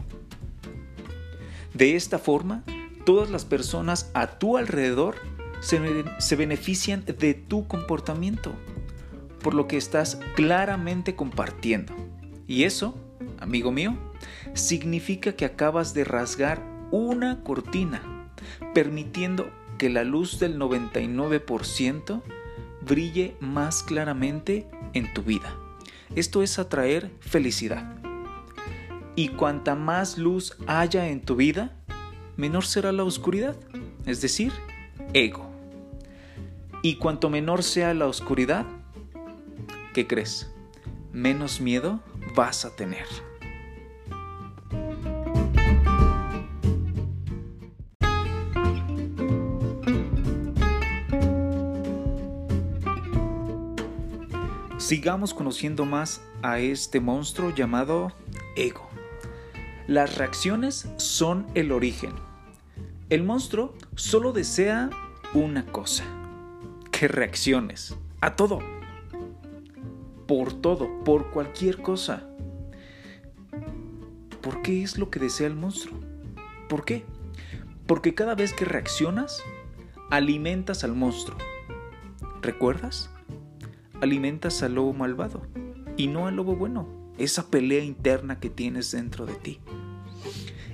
De 1.73 1.95
esta 1.95 2.17
forma, 2.17 2.63
todas 3.07 3.29
las 3.29 3.45
personas 3.45 4.11
a 4.13 4.37
tu 4.37 4.57
alrededor 4.57 5.15
se, 5.61 6.35
benefician 6.35 7.05
de 7.05 7.33
tu 7.35 7.65
comportamiento, 7.65 8.51
por 9.41 9.53
lo 9.53 9.65
que 9.65 9.77
estás 9.77 10.19
claramente 10.35 11.15
compartiendo. 11.15 11.93
Y 12.47 12.63
eso, 12.63 12.99
amigo 13.39 13.71
mío, 13.71 13.95
significa 14.55 15.37
que 15.37 15.45
acabas 15.45 15.93
de 15.93 16.03
rasgar 16.03 16.61
una 16.91 17.45
cortina, 17.45 18.29
permitiendo 18.73 19.49
que 19.77 19.89
la 19.89 20.03
luz 20.03 20.37
del 20.37 20.59
99% 20.59 22.21
brille 22.81 23.37
más 23.39 23.83
claramente 23.83 24.67
en 24.91 25.13
tu 25.13 25.23
vida. 25.23 25.55
Esto 26.13 26.43
es 26.43 26.59
atraer 26.59 27.09
felicidad. 27.21 27.89
Y 29.15 29.29
cuanta 29.29 29.75
más 29.75 30.17
luz 30.17 30.57
haya 30.67 31.07
en 31.07 31.21
tu 31.21 31.37
vida, 31.37 31.76
menor 32.37 32.65
será 32.65 32.91
la 32.91 33.03
oscuridad, 33.03 33.55
es 34.05 34.21
decir, 34.21 34.53
ego. 35.13 35.45
Y 36.83 36.95
cuanto 36.95 37.29
menor 37.29 37.63
sea 37.63 37.93
la 37.93 38.05
oscuridad, 38.05 38.65
¿qué 39.93 40.07
crees? 40.07 40.49
Menos 41.11 41.59
miedo 41.59 41.99
vas 42.35 42.63
a 42.63 42.75
tener. 42.75 43.07
Sigamos 54.77 55.33
conociendo 55.33 55.85
más 55.85 56.21
a 56.43 56.59
este 56.59 57.01
monstruo 57.01 57.53
llamado 57.53 58.13
ego. 58.55 58.87
Las 59.87 60.17
reacciones 60.17 60.87
son 60.95 61.45
el 61.55 61.73
origen. 61.73 62.26
El 63.09 63.23
monstruo 63.23 63.73
solo 63.95 64.33
desea 64.33 64.89
una 65.33 65.65
cosa, 65.65 66.03
que 66.91 67.07
reacciones 67.07 67.95
a 68.21 68.35
todo, 68.35 68.59
por 70.27 70.53
todo, 70.53 71.03
por 71.03 71.31
cualquier 71.31 71.81
cosa. 71.81 72.27
¿Por 74.41 74.61
qué 74.61 74.83
es 74.83 74.97
lo 74.97 75.09
que 75.09 75.19
desea 75.19 75.47
el 75.47 75.55
monstruo? 75.55 75.99
¿Por 76.69 76.85
qué? 76.85 77.05
Porque 77.85 78.13
cada 78.13 78.35
vez 78.35 78.53
que 78.53 78.65
reaccionas, 78.65 79.41
alimentas 80.09 80.83
al 80.83 80.93
monstruo. 80.93 81.37
¿Recuerdas? 82.41 83.09
alimentas 84.01 84.63
al 84.63 84.75
lobo 84.75 84.93
malvado 84.93 85.41
y 85.95 86.07
no 86.07 86.27
al 86.27 86.35
lobo 86.35 86.55
bueno, 86.55 86.87
esa 87.17 87.49
pelea 87.49 87.83
interna 87.83 88.39
que 88.39 88.49
tienes 88.49 88.91
dentro 88.91 89.25
de 89.25 89.35
ti. 89.35 89.59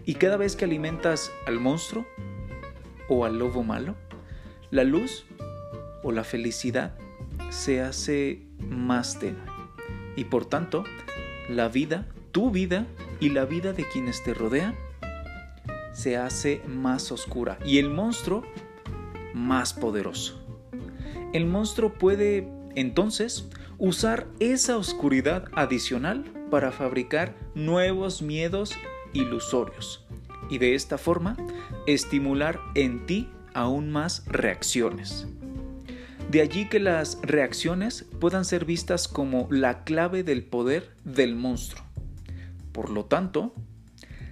Y 0.05 0.15
cada 0.15 0.37
vez 0.37 0.55
que 0.55 0.65
alimentas 0.65 1.31
al 1.45 1.59
monstruo 1.59 2.05
o 3.07 3.25
al 3.25 3.39
lobo 3.39 3.63
malo, 3.63 3.95
la 4.71 4.83
luz 4.83 5.25
o 6.03 6.11
la 6.11 6.23
felicidad 6.23 6.95
se 7.49 7.81
hace 7.81 8.41
más 8.59 9.19
tenue. 9.19 9.41
Y 10.15 10.25
por 10.25 10.45
tanto, 10.45 10.83
la 11.49 11.69
vida, 11.69 12.07
tu 12.31 12.51
vida 12.51 12.85
y 13.19 13.29
la 13.29 13.45
vida 13.45 13.73
de 13.73 13.85
quienes 13.87 14.23
te 14.23 14.33
rodean 14.33 14.75
se 15.93 16.17
hace 16.17 16.61
más 16.67 17.11
oscura 17.11 17.57
y 17.65 17.77
el 17.77 17.89
monstruo 17.89 18.43
más 19.33 19.73
poderoso. 19.73 20.39
El 21.33 21.45
monstruo 21.45 21.93
puede 21.93 22.47
entonces, 22.75 23.49
usar 23.77 24.27
esa 24.39 24.77
oscuridad 24.77 25.45
adicional 25.53 26.23
para 26.49 26.71
fabricar 26.71 27.35
nuevos 27.55 28.21
miedos 28.21 28.73
ilusorios 29.13 30.05
y 30.49 30.57
de 30.57 30.75
esta 30.75 30.97
forma 30.97 31.37
estimular 31.87 32.59
en 32.75 33.05
ti 33.05 33.29
aún 33.53 33.91
más 33.91 34.25
reacciones. 34.25 35.27
De 36.29 36.41
allí 36.41 36.67
que 36.67 36.79
las 36.79 37.19
reacciones 37.21 38.05
puedan 38.19 38.45
ser 38.45 38.65
vistas 38.65 39.07
como 39.07 39.47
la 39.51 39.83
clave 39.83 40.23
del 40.23 40.43
poder 40.43 40.89
del 41.03 41.35
monstruo. 41.35 41.83
Por 42.71 42.89
lo 42.89 43.05
tanto, 43.05 43.53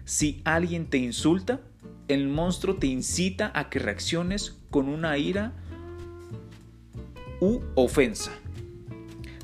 si 0.06 0.42
alguien 0.46 0.88
te 0.88 0.98
insulta, 0.98 1.62
el 2.08 2.28
monstruo 2.28 2.76
te 2.76 2.88
incita 2.88 3.52
a 3.54 3.70
que 3.70 3.80
reacciones 3.80 4.58
con 4.70 4.90
una 4.90 5.18
ira 5.18 5.54
u 7.40 7.62
ofensa. 7.76 8.32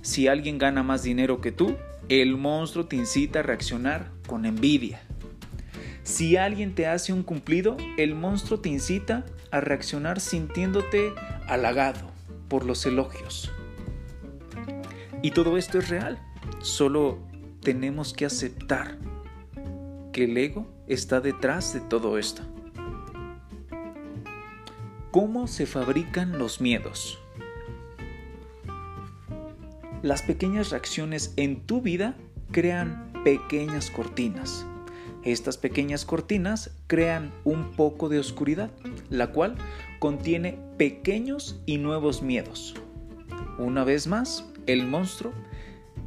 Si 0.01 0.27
alguien 0.27 0.57
gana 0.57 0.83
más 0.83 1.03
dinero 1.03 1.41
que 1.41 1.51
tú, 1.51 1.75
el 2.09 2.37
monstruo 2.37 2.85
te 2.85 2.95
incita 2.95 3.39
a 3.39 3.43
reaccionar 3.43 4.11
con 4.25 4.45
envidia. 4.45 5.01
Si 6.07 6.37
alguien 6.37 6.73
te 6.73 6.87
hace 6.87 7.11
un 7.11 7.21
cumplido, 7.21 7.75
el 7.97 8.15
monstruo 8.15 8.61
te 8.61 8.69
incita 8.69 9.25
a 9.51 9.59
reaccionar 9.59 10.21
sintiéndote 10.21 11.13
halagado 11.49 12.09
por 12.47 12.65
los 12.65 12.85
elogios. 12.85 13.51
Y 15.21 15.31
todo 15.31 15.57
esto 15.57 15.79
es 15.79 15.89
real. 15.89 16.17
Solo 16.59 17.19
tenemos 17.61 18.13
que 18.13 18.25
aceptar 18.25 18.97
que 20.13 20.23
el 20.23 20.37
ego 20.37 20.65
está 20.87 21.19
detrás 21.19 21.73
de 21.73 21.81
todo 21.81 22.17
esto. 22.17 22.41
¿Cómo 25.11 25.47
se 25.47 25.65
fabrican 25.65 26.37
los 26.37 26.61
miedos? 26.61 27.19
Las 30.03 30.21
pequeñas 30.21 30.69
reacciones 30.69 31.33
en 31.35 31.65
tu 31.65 31.81
vida 31.81 32.15
crean 32.53 33.11
pequeñas 33.25 33.91
cortinas. 33.91 34.65
Estas 35.23 35.57
pequeñas 35.57 36.05
cortinas 36.05 36.71
crean 36.87 37.33
un 37.43 37.71
poco 37.71 38.09
de 38.09 38.19
oscuridad, 38.19 38.71
la 39.09 39.31
cual 39.31 39.55
contiene 39.99 40.59
pequeños 40.77 41.59
y 41.65 41.77
nuevos 41.77 42.21
miedos. 42.21 42.75
Una 43.57 43.83
vez 43.83 44.07
más, 44.07 44.45
el 44.67 44.85
monstruo 44.85 45.33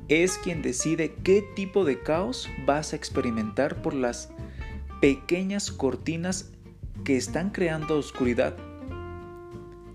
es 0.09 0.39
quien 0.39 0.63
decide 0.63 1.15
qué 1.23 1.43
tipo 1.55 1.85
de 1.85 2.01
caos 2.01 2.49
vas 2.67 2.93
a 2.93 2.97
experimentar 2.97 3.83
por 3.83 3.95
las 3.95 4.31
pequeñas 5.01 5.71
cortinas 5.71 6.53
que 7.05 7.17
están 7.17 7.51
creando 7.51 7.99
oscuridad. 7.99 8.57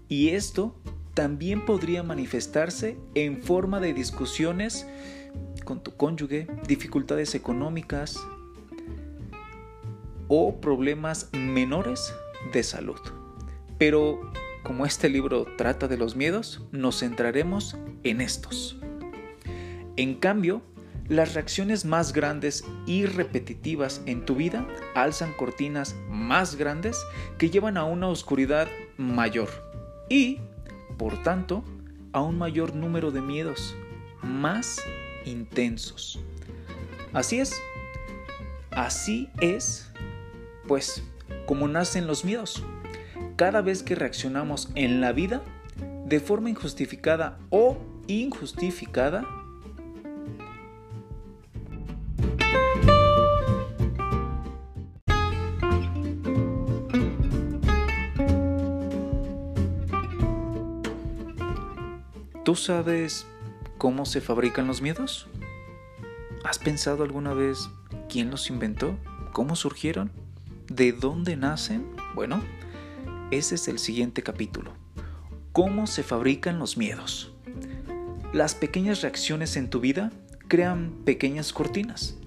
Y 0.07 0.29
esto 0.29 0.75
también 1.13 1.65
podría 1.65 2.03
manifestarse 2.03 2.97
en 3.13 3.41
forma 3.41 3.79
de 3.79 3.93
discusiones 3.93 4.87
con 5.63 5.81
tu 5.81 5.95
cónyuge, 5.95 6.47
dificultades 6.67 7.35
económicas 7.35 8.19
o 10.27 10.59
problemas 10.59 11.29
menores 11.33 12.13
de 12.53 12.63
salud. 12.63 12.99
Pero 13.77 14.31
como 14.63 14.85
este 14.85 15.09
libro 15.09 15.45
trata 15.57 15.87
de 15.87 15.97
los 15.97 16.15
miedos, 16.15 16.61
nos 16.71 16.99
centraremos 16.99 17.77
en 18.03 18.21
estos. 18.21 18.77
En 19.97 20.15
cambio, 20.15 20.61
las 21.07 21.35
reacciones 21.35 21.85
más 21.85 22.13
grandes 22.13 22.65
y 22.87 23.05
repetitivas 23.05 24.01
en 24.05 24.25
tu 24.25 24.35
vida 24.35 24.67
alzan 24.95 25.33
cortinas 25.33 25.95
más 26.09 26.55
grandes 26.55 26.97
que 27.37 27.49
llevan 27.49 27.77
a 27.77 27.83
una 27.85 28.07
oscuridad 28.07 28.67
mayor 28.97 29.49
y 30.09 30.39
por 30.97 31.21
tanto, 31.23 31.63
a 32.13 32.21
un 32.21 32.37
mayor 32.37 32.73
número 32.75 33.11
de 33.11 33.21
miedos, 33.21 33.75
más 34.21 34.81
intensos. 35.25 36.19
Así 37.13 37.39
es, 37.39 37.53
así 38.71 39.29
es, 39.41 39.91
pues, 40.67 41.03
como 41.45 41.67
nacen 41.67 42.07
los 42.07 42.25
miedos. 42.25 42.63
Cada 43.35 43.61
vez 43.61 43.83
que 43.83 43.95
reaccionamos 43.95 44.69
en 44.75 45.01
la 45.01 45.11
vida, 45.11 45.41
de 46.05 46.19
forma 46.19 46.49
injustificada 46.49 47.37
o 47.49 47.77
injustificada, 48.07 49.25
¿Tú 62.45 62.53
sabes 62.53 63.25
cómo 63.79 64.05
se 64.05 64.21
fabrican 64.21 64.67
los 64.67 64.79
miedos? 64.79 65.27
¿Has 66.43 66.59
pensado 66.59 67.03
alguna 67.03 67.33
vez 67.33 67.71
quién 68.07 68.29
los 68.29 68.51
inventó? 68.51 68.99
¿Cómo 69.33 69.55
surgieron? 69.55 70.24
¿De 70.67 70.93
dónde 70.93 71.37
nacen? 71.37 71.85
Bueno, 72.15 72.41
ese 73.29 73.53
es 73.53 73.67
el 73.67 73.77
siguiente 73.77 74.23
capítulo. 74.23 74.71
¿Cómo 75.51 75.85
se 75.85 76.01
fabrican 76.01 76.57
los 76.57 76.75
miedos? 76.75 77.31
Las 78.33 78.55
pequeñas 78.55 79.03
reacciones 79.03 79.57
en 79.57 79.69
tu 79.69 79.79
vida 79.79 80.11
crean 80.47 81.03
pequeñas 81.05 81.53
cortinas. 81.53 82.17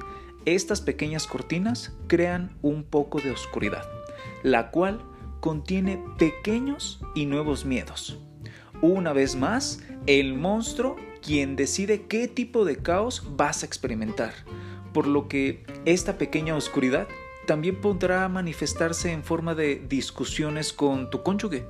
Estas 0.45 0.81
pequeñas 0.81 1.27
cortinas 1.27 1.93
crean 2.07 2.57
un 2.63 2.85
poco 2.85 3.21
de 3.21 3.33
oscuridad, 3.33 3.85
la 4.45 4.71
cual 4.71 5.03
contiene 5.41 6.01
pequeños 6.17 7.01
y 7.17 7.27
nuevos 7.27 7.65
miedos. 7.65 8.21
Una 8.81 9.13
vez 9.13 9.35
más, 9.35 9.83
el 10.07 10.35
monstruo 10.35 10.95
quien 11.23 11.57
decide 11.57 12.07
qué 12.07 12.29
tipo 12.29 12.65
de 12.65 12.77
caos 12.77 13.37
vas 13.37 13.65
a 13.65 13.67
experimentar, 13.67 14.33
por 14.93 15.09
lo 15.09 15.27
que 15.27 15.65
esta 15.85 16.19
pequeña 16.19 16.55
oscuridad 16.55 17.09
también 17.49 17.77
podrá 17.77 18.29
manifestarse 18.29 19.11
en 19.11 19.25
forma 19.25 19.55
de 19.55 19.83
discusiones 19.89 20.75
con 20.75 21.09
tu 21.09 21.23
cónyuge, 21.23 21.65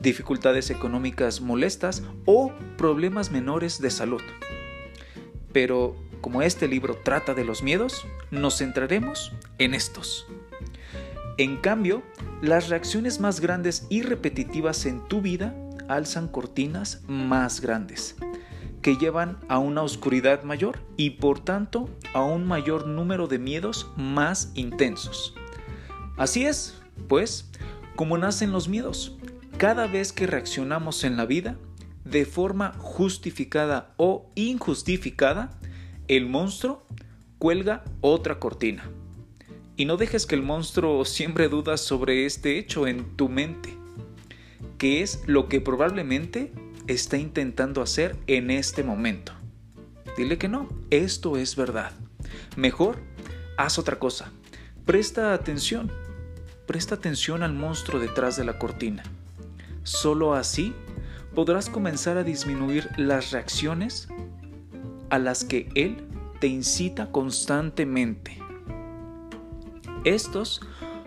dificultades 0.00 0.70
económicas 0.70 1.42
molestas 1.42 2.02
o 2.24 2.50
problemas 2.78 3.30
menores 3.30 3.78
de 3.78 3.90
salud. 3.90 4.22
Pero 5.52 5.94
como 6.22 6.40
este 6.40 6.66
libro 6.66 6.96
trata 6.96 7.34
de 7.34 7.44
los 7.44 7.62
miedos, 7.62 8.06
nos 8.30 8.56
centraremos 8.56 9.34
en 9.58 9.74
estos. 9.74 10.26
En 11.36 11.58
cambio, 11.58 12.02
las 12.40 12.70
reacciones 12.70 13.20
más 13.20 13.40
grandes 13.40 13.86
y 13.90 14.00
repetitivas 14.00 14.86
en 14.86 15.06
tu 15.08 15.20
vida 15.20 15.54
alzan 15.88 16.28
cortinas 16.28 17.02
más 17.06 17.60
grandes, 17.60 18.16
que 18.82 18.96
llevan 18.96 19.38
a 19.48 19.58
una 19.58 19.82
oscuridad 19.82 20.42
mayor 20.42 20.80
y 20.96 21.10
por 21.10 21.40
tanto 21.40 21.88
a 22.12 22.22
un 22.22 22.46
mayor 22.46 22.86
número 22.86 23.26
de 23.26 23.38
miedos 23.38 23.90
más 23.96 24.52
intensos. 24.54 25.34
Así 26.16 26.44
es, 26.44 26.80
pues, 27.08 27.50
como 27.96 28.18
nacen 28.18 28.52
los 28.52 28.68
miedos. 28.68 29.16
Cada 29.56 29.86
vez 29.86 30.12
que 30.12 30.26
reaccionamos 30.26 31.04
en 31.04 31.16
la 31.16 31.26
vida, 31.26 31.56
de 32.04 32.24
forma 32.24 32.72
justificada 32.78 33.94
o 33.96 34.30
injustificada, 34.34 35.58
el 36.06 36.26
monstruo 36.26 36.86
cuelga 37.38 37.84
otra 38.00 38.38
cortina. 38.38 38.90
Y 39.76 39.84
no 39.84 39.96
dejes 39.96 40.26
que 40.26 40.34
el 40.34 40.42
monstruo 40.42 41.04
siempre 41.04 41.48
dudas 41.48 41.80
sobre 41.80 42.26
este 42.26 42.58
hecho 42.58 42.86
en 42.86 43.16
tu 43.16 43.28
mente, 43.28 43.76
que 44.76 45.02
es 45.02 45.22
lo 45.26 45.48
que 45.48 45.60
probablemente 45.60 46.52
está 46.88 47.16
intentando 47.18 47.82
hacer 47.82 48.16
en 48.26 48.50
este 48.50 48.82
momento. 48.82 49.32
Dile 50.16 50.38
que 50.38 50.48
no, 50.48 50.68
esto 50.90 51.36
es 51.36 51.54
verdad. 51.54 51.92
Mejor, 52.56 52.98
haz 53.56 53.78
otra 53.78 53.98
cosa. 53.98 54.32
Presta 54.84 55.32
atención. 55.32 55.92
Presta 56.66 56.96
atención 56.96 57.42
al 57.42 57.52
monstruo 57.52 58.00
detrás 58.00 58.36
de 58.36 58.44
la 58.44 58.58
cortina. 58.58 59.04
Solo 59.84 60.34
así 60.34 60.74
podrás 61.34 61.70
comenzar 61.70 62.16
a 62.16 62.24
disminuir 62.24 62.88
las 62.96 63.30
reacciones 63.30 64.08
a 65.10 65.18
las 65.18 65.44
que 65.44 65.68
él 65.74 66.08
te 66.40 66.48
incita 66.48 67.12
constantemente. 67.12 68.38
Estos 70.04 70.60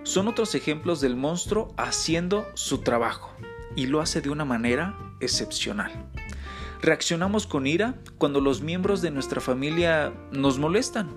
son 0.03 0.27
otros 0.27 0.55
ejemplos 0.55 1.01
del 1.01 1.15
monstruo 1.15 1.73
haciendo 1.77 2.45
su 2.53 2.79
trabajo 2.79 3.35
y 3.75 3.87
lo 3.87 4.01
hace 4.01 4.21
de 4.21 4.29
una 4.29 4.45
manera 4.45 5.10
excepcional. 5.21 5.91
Reaccionamos 6.81 7.45
con 7.45 7.67
ira 7.67 7.95
cuando 8.17 8.41
los 8.41 8.61
miembros 8.61 9.01
de 9.01 9.11
nuestra 9.11 9.39
familia 9.39 10.13
nos 10.31 10.57
molestan. 10.57 11.09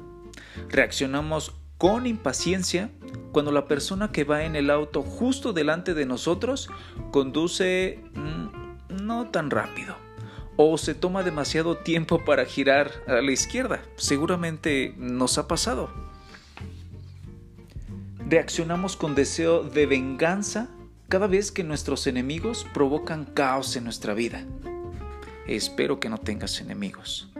Reaccionamos 0.68 1.54
con 1.78 2.06
impaciencia 2.06 2.90
cuando 3.32 3.50
la 3.50 3.66
persona 3.66 4.12
que 4.12 4.24
va 4.24 4.44
en 4.44 4.56
el 4.56 4.70
auto 4.70 5.02
justo 5.02 5.52
delante 5.52 5.94
de 5.94 6.06
nosotros 6.06 6.70
conduce 7.10 8.00
mm, 8.14 9.04
no 9.04 9.30
tan 9.30 9.50
rápido 9.50 9.96
o 10.56 10.78
se 10.78 10.94
toma 10.94 11.22
demasiado 11.22 11.78
tiempo 11.78 12.24
para 12.24 12.44
girar 12.44 12.92
a 13.06 13.20
la 13.20 13.32
izquierda. 13.32 13.82
Seguramente 13.96 14.94
nos 14.96 15.38
ha 15.38 15.48
pasado. 15.48 15.90
Reaccionamos 18.28 18.96
con 18.96 19.14
deseo 19.14 19.62
de 19.62 19.86
venganza 19.86 20.68
cada 21.14 21.28
vez 21.28 21.52
que 21.52 21.62
nuestros 21.62 22.08
enemigos 22.08 22.66
provocan 22.74 23.24
caos 23.24 23.76
en 23.76 23.84
nuestra 23.84 24.14
vida. 24.14 24.44
Espero 25.46 26.00
que 26.00 26.08
no 26.08 26.18
tengas 26.18 26.60
enemigos. 26.60 27.30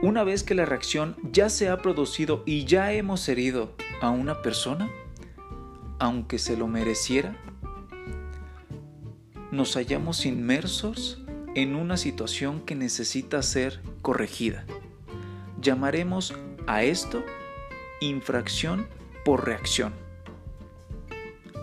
Una 0.00 0.24
vez 0.24 0.42
que 0.42 0.54
la 0.54 0.64
reacción 0.64 1.14
ya 1.32 1.50
se 1.50 1.68
ha 1.68 1.82
producido 1.82 2.42
y 2.46 2.64
ya 2.64 2.94
hemos 2.94 3.28
herido 3.28 3.76
a 4.00 4.08
una 4.08 4.40
persona, 4.40 4.90
aunque 5.98 6.38
se 6.38 6.56
lo 6.56 6.66
mereciera, 6.66 7.36
nos 9.50 9.74
hallamos 9.74 10.24
inmersos 10.24 11.22
en 11.54 11.76
una 11.76 11.98
situación 11.98 12.62
que 12.62 12.74
necesita 12.74 13.42
ser 13.42 13.82
corregida. 14.00 14.64
Llamaremos 15.60 16.32
a 16.66 16.84
esto 16.84 17.22
infracción 18.00 18.88
por 19.26 19.44
reacción. 19.44 20.01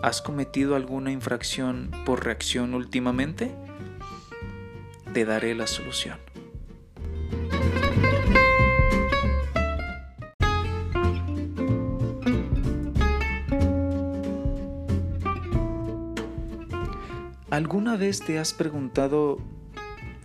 ¿Has 0.02 0.22
cometido 0.22 0.76
alguna 0.76 1.12
infracción 1.12 1.90
por 2.06 2.24
reacción 2.24 2.72
últimamente? 2.72 3.54
Te 5.12 5.26
daré 5.26 5.54
la 5.54 5.66
solución. 5.66 6.18
¿Alguna 17.50 17.98
vez 17.98 18.20
te 18.20 18.38
has 18.38 18.54
preguntado 18.54 19.36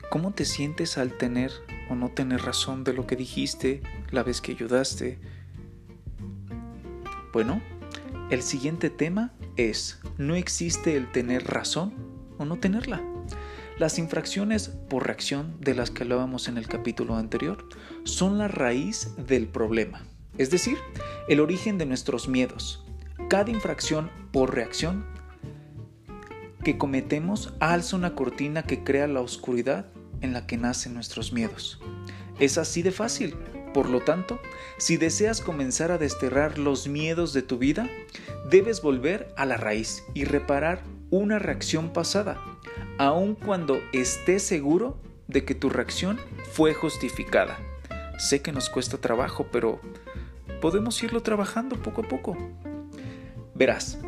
cómo 0.09 0.31
te 0.31 0.45
sientes 0.45 0.97
al 0.97 1.17
tener 1.17 1.51
o 1.89 1.95
no 1.95 2.11
tener 2.11 2.43
razón 2.43 2.85
de 2.85 2.93
lo 2.93 3.05
que 3.05 3.17
dijiste 3.17 3.81
la 4.11 4.23
vez 4.23 4.39
que 4.39 4.53
ayudaste? 4.53 5.19
Bueno, 7.33 7.61
el 8.29 8.41
siguiente 8.41 8.89
tema 8.89 9.33
es, 9.58 10.00
no 10.18 10.36
existe 10.36 10.96
el 10.96 11.12
tener 11.12 11.46
razón 11.46 11.94
o 12.38 12.46
no 12.46 12.58
tenerla. 12.58 13.02
Las 13.78 14.00
infracciones 14.00 14.70
por 14.70 15.06
reacción 15.06 15.58
de 15.60 15.76
las 15.76 15.91
que 15.91 16.04
hablábamos 16.04 16.48
en 16.48 16.58
el 16.58 16.68
capítulo 16.68 17.15
anterior 17.15 17.68
son 18.06 18.38
la 18.38 18.48
raíz 18.48 19.12
del 19.18 19.48
problema, 19.48 20.04
es 20.38 20.50
decir, 20.50 20.78
el 21.28 21.39
origen 21.39 21.78
de 21.78 21.86
nuestros 21.86 22.30
miedos. 22.30 22.86
Cada 23.30 23.52
infracción 23.52 24.10
por 24.32 24.56
reacción 24.56 25.06
que 26.63 26.78
cometemos 26.78 27.54
alza 27.60 27.96
una 27.96 28.15
cortina 28.15 28.63
que 28.63 28.84
crea 28.84 29.08
la 29.08 29.22
oscuridad 29.22 29.88
en 30.22 30.34
la 30.34 30.48
que 30.48 30.58
nacen 30.58 30.94
nuestros 30.94 31.34
miedos. 31.34 31.80
Es 32.39 32.58
así 32.58 32.82
de 32.82 32.91
fácil. 32.91 33.36
Por 33.75 33.89
lo 33.89 33.99
tanto, 33.99 34.39
si 34.77 34.95
deseas 34.95 35.41
comenzar 35.41 35.91
a 35.91 35.97
desterrar 35.97 36.57
los 36.57 36.88
miedos 36.88 37.33
de 37.33 37.41
tu 37.41 37.57
vida, 37.57 37.89
debes 38.49 38.81
volver 38.81 39.27
a 39.35 39.45
la 39.45 39.57
raíz 39.57 40.05
y 40.13 40.23
reparar 40.23 40.81
una 41.09 41.39
reacción 41.39 41.91
pasada, 41.91 42.41
aun 42.97 43.35
cuando 43.35 43.81
estés 43.91 44.43
seguro 44.43 44.97
de 45.27 45.43
que 45.43 45.55
tu 45.55 45.69
reacción 45.69 46.21
fue 46.53 46.73
justificada. 46.73 47.59
Sé 48.17 48.41
que 48.41 48.53
nos 48.53 48.69
cuesta 48.69 48.97
trabajo, 48.97 49.47
pero 49.51 49.81
podemos 50.61 51.03
irlo 51.03 51.21
trabajando 51.21 51.75
poco 51.75 52.03
a 52.03 52.07
poco. 52.07 52.38
Verás, 53.55 53.99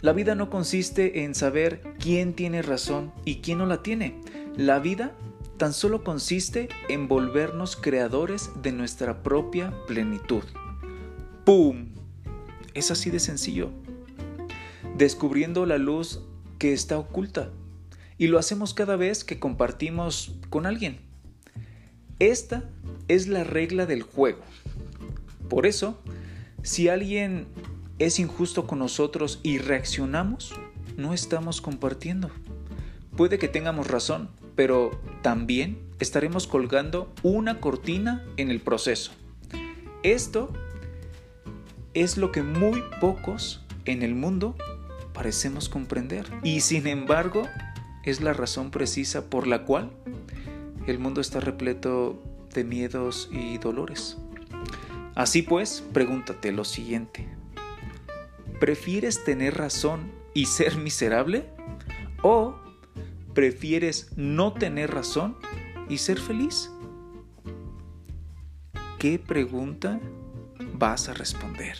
la 0.00 0.12
vida 0.12 0.36
no 0.36 0.48
consiste 0.48 1.24
en 1.24 1.34
saber 1.34 1.82
quién 1.98 2.34
tiene 2.34 2.62
razón 2.62 3.12
y 3.24 3.40
quién 3.40 3.58
no 3.58 3.66
la 3.66 3.82
tiene. 3.82 4.20
La 4.56 4.78
vida 4.78 5.10
tan 5.56 5.72
solo 5.72 6.04
consiste 6.04 6.68
en 6.88 7.08
volvernos 7.08 7.76
creadores 7.76 8.50
de 8.62 8.72
nuestra 8.72 9.22
propia 9.22 9.72
plenitud. 9.86 10.42
¡Pum! 11.44 11.88
Es 12.74 12.90
así 12.90 13.10
de 13.10 13.20
sencillo. 13.20 13.70
Descubriendo 14.96 15.66
la 15.66 15.78
luz 15.78 16.20
que 16.58 16.72
está 16.72 16.98
oculta. 16.98 17.50
Y 18.18 18.28
lo 18.28 18.38
hacemos 18.38 18.74
cada 18.74 18.96
vez 18.96 19.24
que 19.24 19.38
compartimos 19.38 20.34
con 20.50 20.66
alguien. 20.66 21.00
Esta 22.18 22.64
es 23.08 23.28
la 23.28 23.44
regla 23.44 23.86
del 23.86 24.02
juego. 24.02 24.42
Por 25.48 25.66
eso, 25.66 26.02
si 26.62 26.88
alguien 26.88 27.46
es 27.98 28.18
injusto 28.18 28.66
con 28.66 28.78
nosotros 28.78 29.40
y 29.42 29.58
reaccionamos, 29.58 30.54
no 30.96 31.14
estamos 31.14 31.60
compartiendo. 31.60 32.30
Puede 33.16 33.38
que 33.38 33.48
tengamos 33.48 33.86
razón, 33.86 34.30
pero 34.56 34.98
también 35.22 35.78
estaremos 36.00 36.46
colgando 36.46 37.12
una 37.22 37.60
cortina 37.60 38.24
en 38.36 38.50
el 38.50 38.60
proceso. 38.60 39.12
Esto 40.02 40.52
es 41.94 42.16
lo 42.16 42.32
que 42.32 42.42
muy 42.42 42.82
pocos 43.00 43.64
en 43.84 44.02
el 44.02 44.14
mundo 44.14 44.56
parecemos 45.12 45.68
comprender. 45.68 46.26
Y 46.42 46.60
sin 46.60 46.86
embargo, 46.86 47.44
es 48.04 48.20
la 48.20 48.32
razón 48.32 48.70
precisa 48.70 49.30
por 49.30 49.46
la 49.46 49.64
cual 49.64 49.90
el 50.86 50.98
mundo 50.98 51.20
está 51.20 51.40
repleto 51.40 52.22
de 52.54 52.64
miedos 52.64 53.28
y 53.32 53.58
dolores. 53.58 54.18
Así 55.14 55.42
pues, 55.42 55.82
pregúntate 55.92 56.52
lo 56.52 56.64
siguiente. 56.64 57.28
¿Prefieres 58.60 59.24
tener 59.24 59.56
razón 59.56 60.12
y 60.34 60.46
ser 60.46 60.76
miserable? 60.76 61.46
¿O 62.22 62.54
prefieres 63.36 64.08
no 64.16 64.54
tener 64.54 64.90
razón 64.92 65.36
y 65.90 65.98
ser 65.98 66.18
feliz? 66.18 66.72
¿Qué 68.98 69.18
pregunta 69.18 70.00
vas 70.72 71.10
a 71.10 71.12
responder? 71.12 71.76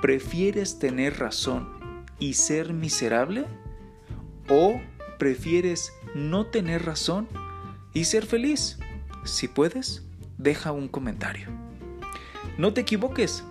¿Prefieres 0.00 0.78
tener 0.78 1.18
razón 1.18 2.04
y 2.20 2.34
ser 2.34 2.72
miserable? 2.72 3.46
¿O 4.48 4.80
prefieres 5.18 5.92
no 6.14 6.46
tener 6.46 6.86
razón 6.86 7.26
y 7.92 8.04
ser 8.04 8.26
feliz? 8.26 8.78
Si 9.24 9.48
puedes, 9.48 10.04
deja 10.38 10.70
un 10.70 10.86
comentario. 10.86 11.48
No 12.58 12.72
te 12.72 12.82
equivoques, 12.82 13.42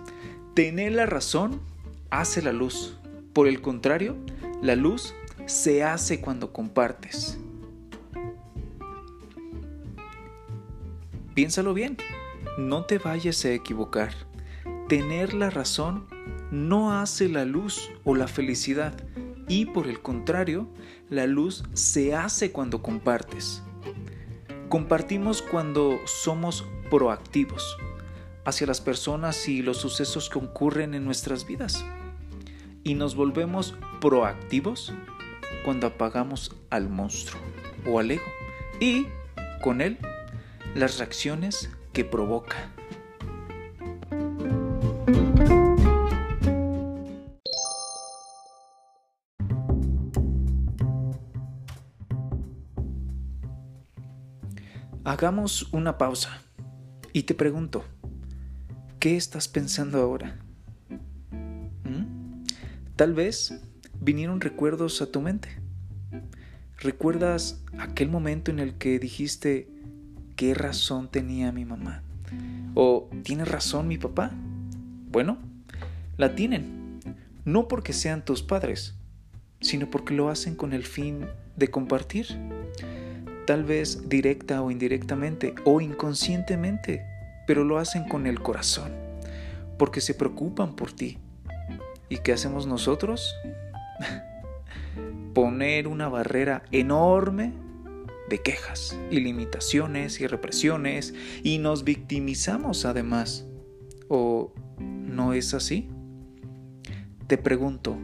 Tener 0.54 0.92
la 0.92 1.04
razón 1.04 1.60
hace 2.10 2.40
la 2.40 2.52
luz. 2.52 2.96
Por 3.32 3.48
el 3.48 3.60
contrario, 3.60 4.16
la 4.62 4.76
luz 4.76 5.12
se 5.46 5.84
hace 5.84 6.20
cuando 6.20 6.52
compartes. 6.52 7.38
Piénsalo 11.34 11.74
bien, 11.74 11.96
no 12.58 12.84
te 12.84 12.98
vayas 12.98 13.44
a 13.44 13.52
equivocar. 13.52 14.12
Tener 14.88 15.34
la 15.34 15.50
razón 15.50 16.06
no 16.50 16.92
hace 16.92 17.28
la 17.28 17.44
luz 17.44 17.90
o 18.04 18.14
la 18.14 18.28
felicidad 18.28 18.94
y 19.48 19.66
por 19.66 19.88
el 19.88 20.00
contrario, 20.00 20.68
la 21.10 21.26
luz 21.26 21.64
se 21.74 22.14
hace 22.14 22.52
cuando 22.52 22.82
compartes. 22.82 23.62
Compartimos 24.68 25.42
cuando 25.42 25.98
somos 26.06 26.64
proactivos 26.90 27.76
hacia 28.44 28.66
las 28.66 28.80
personas 28.80 29.48
y 29.48 29.62
los 29.62 29.78
sucesos 29.78 30.30
que 30.30 30.38
ocurren 30.38 30.94
en 30.94 31.04
nuestras 31.04 31.46
vidas. 31.46 31.84
Y 32.82 32.94
nos 32.94 33.16
volvemos 33.16 33.76
proactivos 34.00 34.92
cuando 35.64 35.86
apagamos 35.86 36.54
al 36.70 36.88
monstruo 36.88 37.40
o 37.86 37.98
al 37.98 38.10
ego 38.10 38.24
y 38.80 39.06
con 39.62 39.80
él 39.80 39.98
las 40.74 40.98
reacciones 40.98 41.70
que 41.92 42.04
provoca. 42.04 42.56
Hagamos 55.04 55.72
una 55.72 55.96
pausa 55.96 56.40
y 57.12 57.22
te 57.22 57.34
pregunto, 57.34 57.84
¿qué 58.98 59.16
estás 59.16 59.48
pensando 59.48 60.00
ahora? 60.00 60.38
¿Mm? 61.84 62.42
Tal 62.96 63.14
vez 63.14 63.63
vinieron 64.04 64.40
recuerdos 64.40 65.00
a 65.00 65.10
tu 65.10 65.20
mente. 65.22 65.48
¿Recuerdas 66.78 67.62
aquel 67.78 68.10
momento 68.10 68.50
en 68.50 68.58
el 68.58 68.74
que 68.74 68.98
dijiste, 68.98 69.68
¿qué 70.36 70.52
razón 70.52 71.10
tenía 71.10 71.50
mi 71.52 71.64
mamá? 71.64 72.02
¿O 72.74 73.08
tiene 73.22 73.44
razón 73.44 73.88
mi 73.88 73.96
papá? 73.96 74.30
Bueno, 75.10 75.38
la 76.18 76.34
tienen, 76.34 77.00
no 77.44 77.66
porque 77.66 77.92
sean 77.92 78.24
tus 78.24 78.42
padres, 78.42 78.94
sino 79.60 79.90
porque 79.90 80.14
lo 80.14 80.28
hacen 80.28 80.54
con 80.54 80.72
el 80.74 80.84
fin 80.84 81.26
de 81.56 81.70
compartir 81.70 82.26
tal 83.46 83.64
vez 83.64 84.08
directa 84.08 84.62
o 84.62 84.70
indirectamente 84.70 85.54
o 85.64 85.80
inconscientemente, 85.80 87.04
pero 87.46 87.64
lo 87.64 87.78
hacen 87.78 88.04
con 88.04 88.26
el 88.26 88.40
corazón, 88.40 88.92
porque 89.78 90.00
se 90.00 90.14
preocupan 90.14 90.76
por 90.76 90.92
ti. 90.92 91.18
¿Y 92.08 92.18
qué 92.18 92.32
hacemos 92.32 92.66
nosotros? 92.66 93.34
Poner 95.34 95.88
una 95.88 96.08
barrera 96.08 96.62
enorme 96.70 97.52
de 98.28 98.42
quejas 98.42 98.98
y 99.10 99.20
limitaciones 99.20 100.20
y 100.20 100.26
represiones 100.26 101.14
y 101.42 101.58
nos 101.58 101.84
victimizamos 101.84 102.84
además. 102.84 103.46
¿O 104.08 104.52
no 104.78 105.32
es 105.32 105.54
así? 105.54 105.88
Te 107.26 107.38
pregunto, 107.38 107.96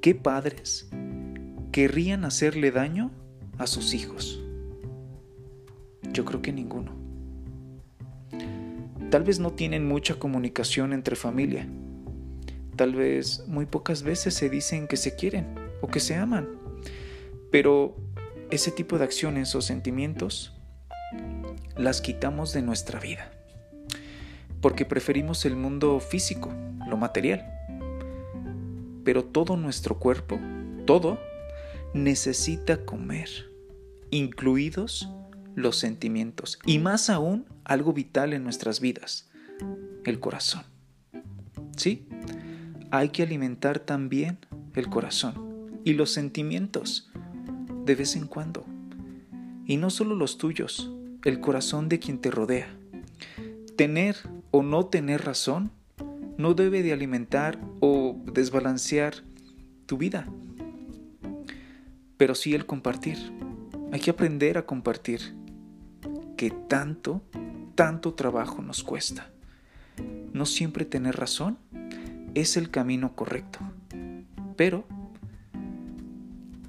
¿qué 0.00 0.14
padres 0.14 0.88
querrían 1.70 2.24
hacerle 2.24 2.70
daño 2.70 3.10
a 3.58 3.66
sus 3.66 3.94
hijos? 3.94 4.42
Yo 6.12 6.24
creo 6.24 6.42
que 6.42 6.52
ninguno. 6.52 6.92
Tal 9.10 9.24
vez 9.24 9.40
no 9.40 9.52
tienen 9.52 9.86
mucha 9.86 10.18
comunicación 10.18 10.94
entre 10.94 11.16
familia. 11.16 11.68
Tal 12.82 12.96
vez 12.96 13.44
muy 13.46 13.64
pocas 13.64 14.02
veces 14.02 14.34
se 14.34 14.50
dicen 14.50 14.88
que 14.88 14.96
se 14.96 15.14
quieren 15.14 15.54
o 15.82 15.86
que 15.86 16.00
se 16.00 16.16
aman. 16.16 16.48
Pero 17.52 17.94
ese 18.50 18.72
tipo 18.72 18.98
de 18.98 19.04
acciones 19.04 19.54
o 19.54 19.62
sentimientos 19.62 20.52
las 21.76 22.00
quitamos 22.00 22.52
de 22.52 22.62
nuestra 22.62 22.98
vida. 22.98 23.30
Porque 24.60 24.84
preferimos 24.84 25.44
el 25.44 25.54
mundo 25.54 26.00
físico, 26.00 26.52
lo 26.88 26.96
material. 26.96 27.46
Pero 29.04 29.26
todo 29.26 29.56
nuestro 29.56 30.00
cuerpo, 30.00 30.40
todo, 30.84 31.20
necesita 31.94 32.84
comer, 32.84 33.28
incluidos 34.10 35.08
los 35.54 35.76
sentimientos 35.76 36.58
y 36.66 36.80
más 36.80 37.10
aún 37.10 37.46
algo 37.62 37.92
vital 37.92 38.32
en 38.32 38.42
nuestras 38.42 38.80
vidas, 38.80 39.30
el 40.04 40.18
corazón. 40.18 40.64
¿Sí? 41.76 42.08
Hay 42.94 43.08
que 43.08 43.22
alimentar 43.22 43.78
también 43.78 44.36
el 44.74 44.90
corazón 44.90 45.80
y 45.82 45.94
los 45.94 46.12
sentimientos 46.12 47.10
de 47.86 47.94
vez 47.94 48.16
en 48.16 48.26
cuando. 48.26 48.66
Y 49.64 49.78
no 49.78 49.88
solo 49.88 50.14
los 50.14 50.36
tuyos, 50.36 50.92
el 51.24 51.40
corazón 51.40 51.88
de 51.88 51.98
quien 51.98 52.18
te 52.18 52.30
rodea. 52.30 52.68
Tener 53.76 54.16
o 54.50 54.62
no 54.62 54.84
tener 54.84 55.24
razón 55.24 55.70
no 56.36 56.52
debe 56.52 56.82
de 56.82 56.92
alimentar 56.92 57.58
o 57.80 58.14
desbalancear 58.30 59.14
tu 59.86 59.96
vida, 59.96 60.28
pero 62.18 62.34
sí 62.34 62.54
el 62.54 62.66
compartir. 62.66 63.16
Hay 63.90 64.00
que 64.00 64.10
aprender 64.10 64.58
a 64.58 64.66
compartir 64.66 65.34
que 66.36 66.50
tanto, 66.50 67.22
tanto 67.74 68.12
trabajo 68.12 68.60
nos 68.60 68.84
cuesta. 68.84 69.30
No 70.34 70.44
siempre 70.44 70.84
tener 70.84 71.16
razón 71.16 71.56
es 72.34 72.56
el 72.56 72.70
camino 72.70 73.14
correcto, 73.14 73.58
pero 74.56 74.84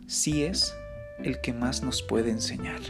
sí 0.08 0.43
es 0.43 0.76
el 1.19 1.39
que 1.41 1.54
más 1.54 1.84
nos 1.84 2.02
puede 2.02 2.32
enseñar. 2.32 2.82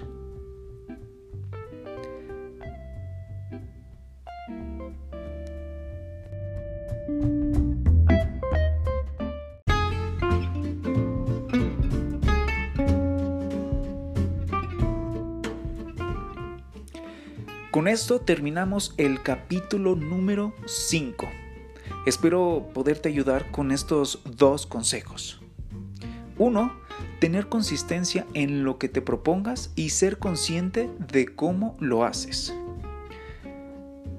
Con 17.72 17.88
esto 17.88 18.22
terminamos 18.22 18.94
el 18.98 19.24
capítulo 19.24 19.96
número 19.96 20.54
5. 20.68 21.43
Espero 22.06 22.68
poderte 22.74 23.08
ayudar 23.08 23.50
con 23.52 23.72
estos 23.72 24.22
dos 24.26 24.68
consejos. 24.68 25.40
Uno, 26.38 26.74
tener 27.20 27.48
consistencia 27.48 28.26
en 28.34 28.66
lo 28.66 28.78
que 28.78 28.90
te 28.90 29.02
propongas 29.02 29.72
y 29.78 29.92
ser 29.92 30.20
consciente 30.20 30.90
de 31.12 31.34
cómo 31.34 31.78
lo 31.80 32.04
haces. 32.04 32.54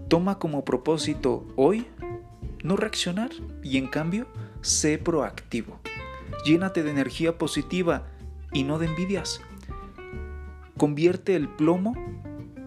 Toma 0.09 0.39
como 0.39 0.65
propósito 0.65 1.47
hoy 1.57 1.87
no 2.63 2.77
reaccionar 2.77 3.31
y 3.63 3.77
en 3.77 3.89
cambio 3.89 4.27
sé 4.63 4.97
proactivo. 4.97 5.79
Llénate 6.47 6.83
de 6.83 6.91
energía 6.91 7.37
positiva 7.37 8.07
y 8.53 8.65
no 8.65 8.79
de 8.79 8.87
envidias. 8.87 9.43
Convierte 10.79 11.37
el 11.37 11.51
plomo 11.51 11.95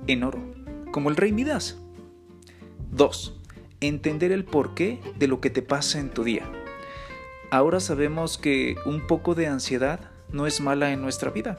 en 0.06 0.24
oro 0.24 0.40
como 0.92 1.10
el 1.10 1.16
rey 1.16 1.32
Midas. 1.32 1.80
2. 2.92 3.37
Entender 3.80 4.32
el 4.32 4.44
porqué 4.44 5.00
de 5.18 5.28
lo 5.28 5.40
que 5.40 5.50
te 5.50 5.62
pasa 5.62 6.00
en 6.00 6.10
tu 6.10 6.24
día. 6.24 6.44
Ahora 7.52 7.80
sabemos 7.80 8.38
que 8.38 8.76
un 8.86 9.06
poco 9.08 9.36
de 9.36 9.48
ansiedad 9.48 10.00
no 10.32 10.48
es 10.48 10.62
mala 10.62 10.92
en 10.92 11.02
nuestra 11.02 11.30
vida, 11.30 11.58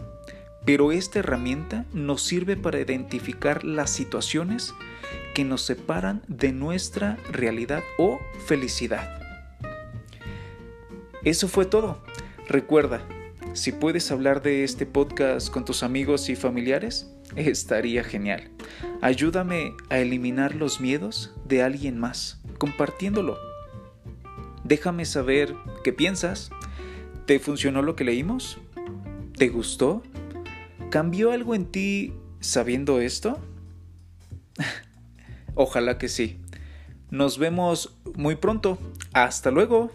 pero 0.65 0.93
esta 0.93 1.21
herramienta 1.21 1.87
nos 1.93 2.23
sirve 2.23 2.57
para 2.57 2.81
identificar 2.81 3.65
las 3.65 3.91
situaciones 3.91 4.75
que 5.35 5.45
nos 5.45 5.63
separan 5.63 6.23
de 6.29 6.53
nuestra 6.53 7.17
realidad 7.31 7.83
o 7.99 8.19
felicidad. 8.47 9.19
Eso 11.25 11.49
fue 11.49 11.65
todo. 11.65 12.03
Recuerda, 12.49 13.01
si 13.55 13.73
puedes 13.73 14.11
hablar 14.11 14.43
de 14.43 14.65
este 14.65 14.87
podcast 14.87 15.51
con 15.51 15.65
tus 15.65 15.83
amigos 15.83 16.29
y 16.29 16.37
familiares, 16.37 17.11
estaría 17.37 18.05
genial. 18.05 18.51
Ayúdame 19.01 19.75
a 19.91 19.99
eliminar 19.99 20.55
los 20.55 20.81
miedos 20.81 21.35
de 21.45 21.63
alguien 21.63 21.99
más, 21.99 22.41
compartiéndolo. 22.59 23.39
Déjame 24.65 25.05
saber 25.05 25.55
qué 25.83 25.93
piensas. 25.93 26.51
¿Te 27.27 27.39
funcionó 27.39 27.83
lo 27.83 27.97
que 27.97 28.05
leímos? 28.05 28.59
¿Te 29.37 29.49
gustó? 29.49 30.03
¿Cambió 30.91 31.33
algo 31.33 31.55
en 31.55 31.67
ti 31.67 32.15
sabiendo 32.41 33.01
esto? 33.01 33.39
Ojalá 35.55 35.99
que 35.99 36.09
sí. 36.09 36.39
Nos 37.11 37.39
vemos 37.39 37.95
muy 38.15 38.37
pronto. 38.37 38.79
Hasta 39.13 39.51
luego. 39.51 39.91